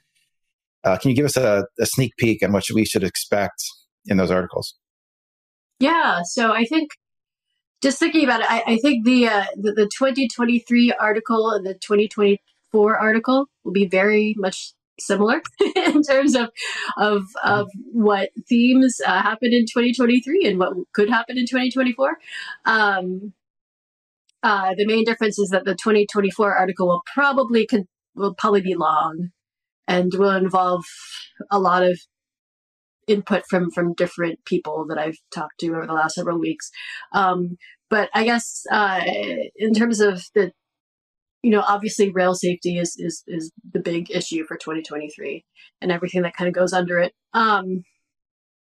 Uh, 0.83 0.95
can 0.95 1.09
you 1.09 1.15
give 1.15 1.25
us 1.25 1.35
a, 1.35 1.65
a, 1.81 1.85
sneak 1.87 2.15
peek 2.17 2.41
on 2.43 2.53
what 2.53 2.63
we 2.73 2.85
should 2.85 3.03
expect 3.03 3.61
in 4.05 4.15
those 4.15 4.29
articles? 4.29 4.75
Yeah, 5.79 6.21
so 6.23 6.53
I 6.53 6.65
think 6.65 6.91
just 7.81 7.99
thinking 7.99 8.23
about 8.23 8.41
it, 8.41 8.51
I, 8.51 8.63
I 8.65 8.77
think 8.77 9.05
the, 9.05 9.27
uh, 9.27 9.45
the, 9.55 9.71
the 9.73 9.89
2023 9.97 10.93
article 10.93 11.51
and 11.51 11.65
the 11.65 11.73
2024 11.75 12.97
article 12.97 13.47
will 13.63 13.71
be 13.71 13.87
very 13.87 14.33
much 14.37 14.73
similar 14.99 15.41
in 15.75 16.01
terms 16.01 16.35
of 16.35 16.49
of 16.97 17.23
of 17.43 17.69
what 17.91 18.29
themes 18.47 18.99
uh, 19.05 19.21
happened 19.21 19.53
in 19.53 19.63
2023 19.65 20.47
and 20.47 20.59
what 20.59 20.73
could 20.93 21.09
happen 21.09 21.37
in 21.37 21.45
2024. 21.45 22.17
Um, 22.65 23.33
uh, 24.43 24.73
the 24.75 24.85
main 24.85 25.03
difference 25.03 25.39
is 25.39 25.49
that 25.49 25.65
the 25.65 25.75
2024 25.75 26.53
article 26.55 26.87
will 26.87 27.03
probably 27.13 27.65
con- 27.65 27.87
will 28.15 28.33
probably 28.33 28.61
be 28.61 28.75
long 28.75 29.29
and 29.87 30.13
will 30.13 30.35
involve 30.35 30.85
a 31.51 31.59
lot 31.59 31.83
of 31.83 31.99
input 33.07 33.43
from 33.49 33.71
from 33.71 33.93
different 33.93 34.43
people 34.45 34.85
that 34.87 34.97
I've 34.97 35.17
talked 35.33 35.59
to 35.59 35.69
over 35.69 35.87
the 35.87 35.93
last 35.93 36.15
several 36.15 36.39
weeks. 36.39 36.69
Um, 37.13 37.57
but 37.89 38.09
I 38.13 38.25
guess 38.25 38.63
uh, 38.71 39.01
in 39.55 39.73
terms 39.73 39.99
of 39.99 40.23
the 40.35 40.51
you 41.43 41.51
know, 41.51 41.63
obviously 41.65 42.11
rail 42.11 42.33
safety 42.35 42.77
is, 42.77 42.95
is, 42.97 43.23
is 43.27 43.51
the 43.71 43.79
big 43.79 44.11
issue 44.11 44.43
for 44.45 44.57
2023 44.57 45.45
and 45.81 45.91
everything 45.91 46.23
that 46.23 46.35
kind 46.35 46.47
of 46.47 46.53
goes 46.53 46.73
under 46.73 46.99
it. 46.99 47.13
Um, 47.33 47.83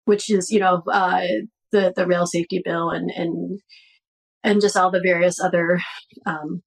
which 0.04 0.30
is, 0.30 0.50
you 0.50 0.60
know, 0.60 0.82
uh, 0.90 1.26
the, 1.72 1.92
the 1.94 2.06
rail 2.06 2.26
safety 2.26 2.62
bill 2.64 2.90
and, 2.90 3.10
and, 3.10 3.60
and 4.42 4.60
just 4.60 4.76
all 4.76 4.90
the 4.90 5.02
various 5.02 5.40
other, 5.40 5.80
um, 6.24 6.62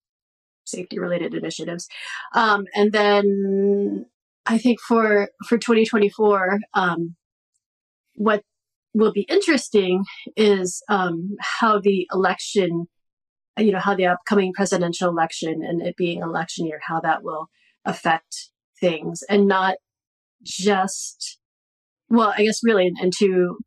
safety 0.66 1.00
related 1.00 1.34
initiatives. 1.34 1.88
Um, 2.36 2.66
and 2.76 2.92
then 2.92 4.06
I 4.46 4.58
think 4.58 4.80
for, 4.82 5.30
for 5.48 5.58
2024, 5.58 6.60
um, 6.74 7.16
what 8.22 8.44
will 8.94 9.12
be 9.12 9.26
interesting 9.30 10.04
is, 10.36 10.84
um, 10.90 11.36
how 11.40 11.80
the 11.80 12.08
election 12.14 12.88
you 13.58 13.72
know, 13.72 13.80
how 13.80 13.96
the 13.96 14.06
upcoming 14.06 14.54
presidential 14.54 15.10
election 15.10 15.62
and 15.64 15.82
it 15.82 15.96
being 15.98 16.22
election 16.22 16.66
year, 16.66 16.80
how 16.88 17.00
that 17.02 17.24
will 17.24 17.50
affect 17.86 18.50
things 18.80 19.24
and 19.30 19.48
not 19.48 19.76
just, 20.44 21.40
well, 22.10 22.34
I 22.36 22.44
guess 22.44 22.62
really 22.64 22.88
in, 22.88 22.94
in 23.02 23.12
two, 23.16 23.58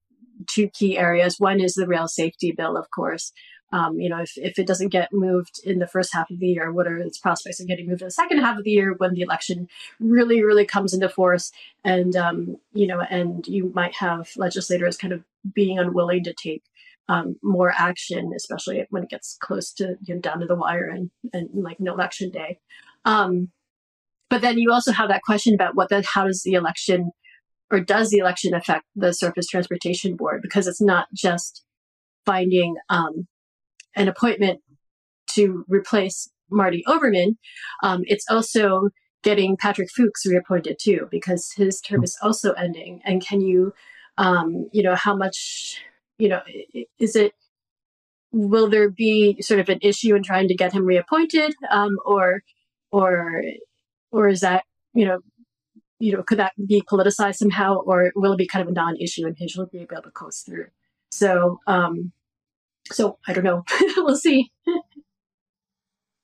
two 0.51 0.69
key 0.69 0.99
areas. 0.99 1.37
One 1.39 1.61
is 1.61 1.75
the 1.75 1.87
rail 1.87 2.09
safety 2.09 2.53
bill, 2.57 2.77
of 2.77 2.87
course. 2.95 3.33
Um, 3.75 3.99
you 3.99 4.09
know, 4.09 4.21
if, 4.21 4.39
if 4.39 4.57
it 4.57 4.69
doesn't 4.69 4.91
get 4.91 5.13
moved 5.13 5.61
in 5.65 5.81
the 5.81 5.89
first 5.89 6.15
half 6.15 6.31
of 6.31 6.39
the 6.39 6.47
year, 6.47 6.73
what 6.73 6.87
are 6.87 6.97
its 6.97 7.19
prospects 7.19 7.59
of 7.59 7.67
getting 7.67 7.89
moved 7.89 8.03
in 8.03 8.07
the 8.07 8.13
second 8.13 8.39
half 8.39 8.57
of 8.57 8.63
the 8.63 8.71
year 8.71 8.95
when 8.99 9.15
the 9.15 9.23
election 9.23 9.67
really, 9.99 10.45
really 10.45 10.65
comes 10.65 10.95
into 10.95 11.09
force? 11.09 11.51
And, 11.83 12.15
um, 12.15 12.57
you 12.73 12.87
know, 12.87 13.01
and 13.01 13.45
you 13.49 13.73
might 13.75 13.97
have 13.97 14.29
legislators 14.37 14.97
kind 14.97 15.13
of 15.13 15.25
being 15.53 15.81
unwilling 15.81 16.23
to 16.23 16.33
take 16.33 16.63
um, 17.09 17.35
more 17.43 17.75
action, 17.77 18.31
especially 18.37 18.87
when 18.91 19.03
it 19.03 19.11
gets 19.11 19.37
close 19.41 19.73
to 19.73 19.97
you 20.05 20.15
know, 20.15 20.21
down 20.21 20.39
to 20.39 20.47
the 20.47 20.55
wire 20.55 20.89
and, 20.89 21.11
and 21.33 21.49
like 21.53 21.81
an 21.81 21.89
election 21.89 22.31
day. 22.31 22.61
Um, 23.05 23.51
but 24.31 24.41
then 24.41 24.57
you 24.57 24.73
also 24.73 24.93
have 24.93 25.09
that 25.09 25.23
question 25.23 25.53
about 25.53 25.75
what 25.75 25.89
the, 25.89 26.05
how 26.09 26.27
does 26.27 26.43
the 26.45 26.53
election 26.53 27.11
or 27.73 27.81
does 27.81 28.11
the 28.11 28.19
election 28.19 28.55
affect 28.55 28.85
the 28.95 29.13
Surface 29.13 29.49
Transportation 29.49 30.15
Board? 30.15 30.43
Because 30.43 30.69
it's 30.69 30.81
not 30.81 31.09
just 31.13 31.65
finding 32.25 32.77
um, 32.89 33.27
an 33.97 34.09
appointment 34.09 34.61
to 35.29 35.65
replace 35.69 36.31
Marty 36.51 36.83
Oberman. 36.87 37.37
Um, 37.83 38.03
it's 38.07 38.27
also 38.31 38.89
getting 39.23 39.57
Patrick 39.57 39.89
Fuchs 39.91 40.27
reappointed 40.27 40.79
too, 40.81 41.09
because 41.11 41.53
his 41.57 41.81
term 41.81 42.05
is 42.05 42.17
also 42.23 42.53
ending. 42.53 43.01
And 43.05 43.25
can 43.25 43.41
you, 43.41 43.73
um, 44.19 44.69
you 44.73 44.83
know, 44.83 44.95
how 44.95 45.17
much, 45.17 45.81
you 46.19 46.29
know, 46.29 46.43
is 46.99 47.17
it, 47.17 47.33
will 48.33 48.69
there 48.69 48.91
be 48.91 49.41
sort 49.41 49.61
of 49.61 49.69
an 49.69 49.79
issue 49.81 50.15
in 50.15 50.23
trying 50.23 50.49
to 50.49 50.55
get 50.55 50.73
him 50.73 50.85
reappointed, 50.85 51.55
um, 51.71 51.97
or, 52.05 52.43
or, 52.93 53.43
or 54.13 54.29
is 54.29 54.41
that, 54.41 54.65
you 54.93 55.07
know, 55.07 55.21
you 56.01 56.13
know, 56.13 56.23
could 56.23 56.39
that 56.39 56.53
be 56.67 56.83
politicized 56.83 57.37
somehow, 57.37 57.77
or 57.77 58.13
will 58.15 58.33
it 58.33 58.39
be 58.39 58.47
kind 58.47 58.63
of 58.63 58.69
a 58.69 58.73
non-issue 58.73 59.25
and 59.27 59.37
he'll 59.39 59.67
be 59.67 59.79
able 59.79 60.03
to 60.03 60.11
coast 60.11 60.45
through? 60.45 60.67
So, 61.11 61.61
um, 61.67 62.13
so 62.93 63.19
I 63.27 63.33
don't 63.33 63.45
know. 63.45 63.65
we'll 63.97 64.17
see. 64.17 64.51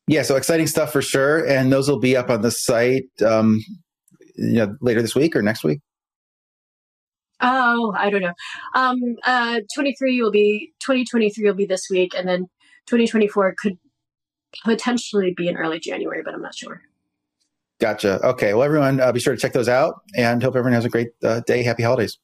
yeah, 0.06 0.22
so 0.22 0.36
exciting 0.36 0.66
stuff 0.66 0.92
for 0.92 1.02
sure, 1.02 1.46
and 1.46 1.72
those 1.72 1.88
will 1.88 2.00
be 2.00 2.16
up 2.16 2.30
on 2.30 2.42
the 2.42 2.50
site, 2.50 3.10
um, 3.24 3.62
you 4.36 4.52
know, 4.54 4.76
later 4.80 5.02
this 5.02 5.14
week 5.14 5.34
or 5.36 5.42
next 5.42 5.64
week. 5.64 5.80
Oh, 7.42 7.94
I 7.96 8.10
don't 8.10 8.20
know. 8.20 8.34
Um, 8.74 9.16
uh, 9.24 9.60
23 9.74 10.20
will 10.20 10.30
be 10.30 10.72
2023 10.80 11.44
will 11.46 11.54
be 11.54 11.64
this 11.64 11.88
week, 11.90 12.12
and 12.14 12.28
then 12.28 12.48
2024 12.86 13.54
could 13.58 13.78
potentially 14.64 15.32
be 15.36 15.48
in 15.48 15.56
early 15.56 15.78
January, 15.78 16.22
but 16.24 16.34
I'm 16.34 16.42
not 16.42 16.54
sure. 16.54 16.82
Gotcha. 17.80 18.20
Okay. 18.26 18.52
Well, 18.52 18.62
everyone, 18.62 19.00
uh, 19.00 19.10
be 19.10 19.20
sure 19.20 19.34
to 19.34 19.40
check 19.40 19.54
those 19.54 19.68
out 19.68 20.02
and 20.14 20.42
hope 20.42 20.54
everyone 20.54 20.74
has 20.74 20.84
a 20.84 20.90
great 20.90 21.08
uh, 21.22 21.40
day. 21.46 21.62
Happy 21.62 21.82
holidays. 21.82 22.18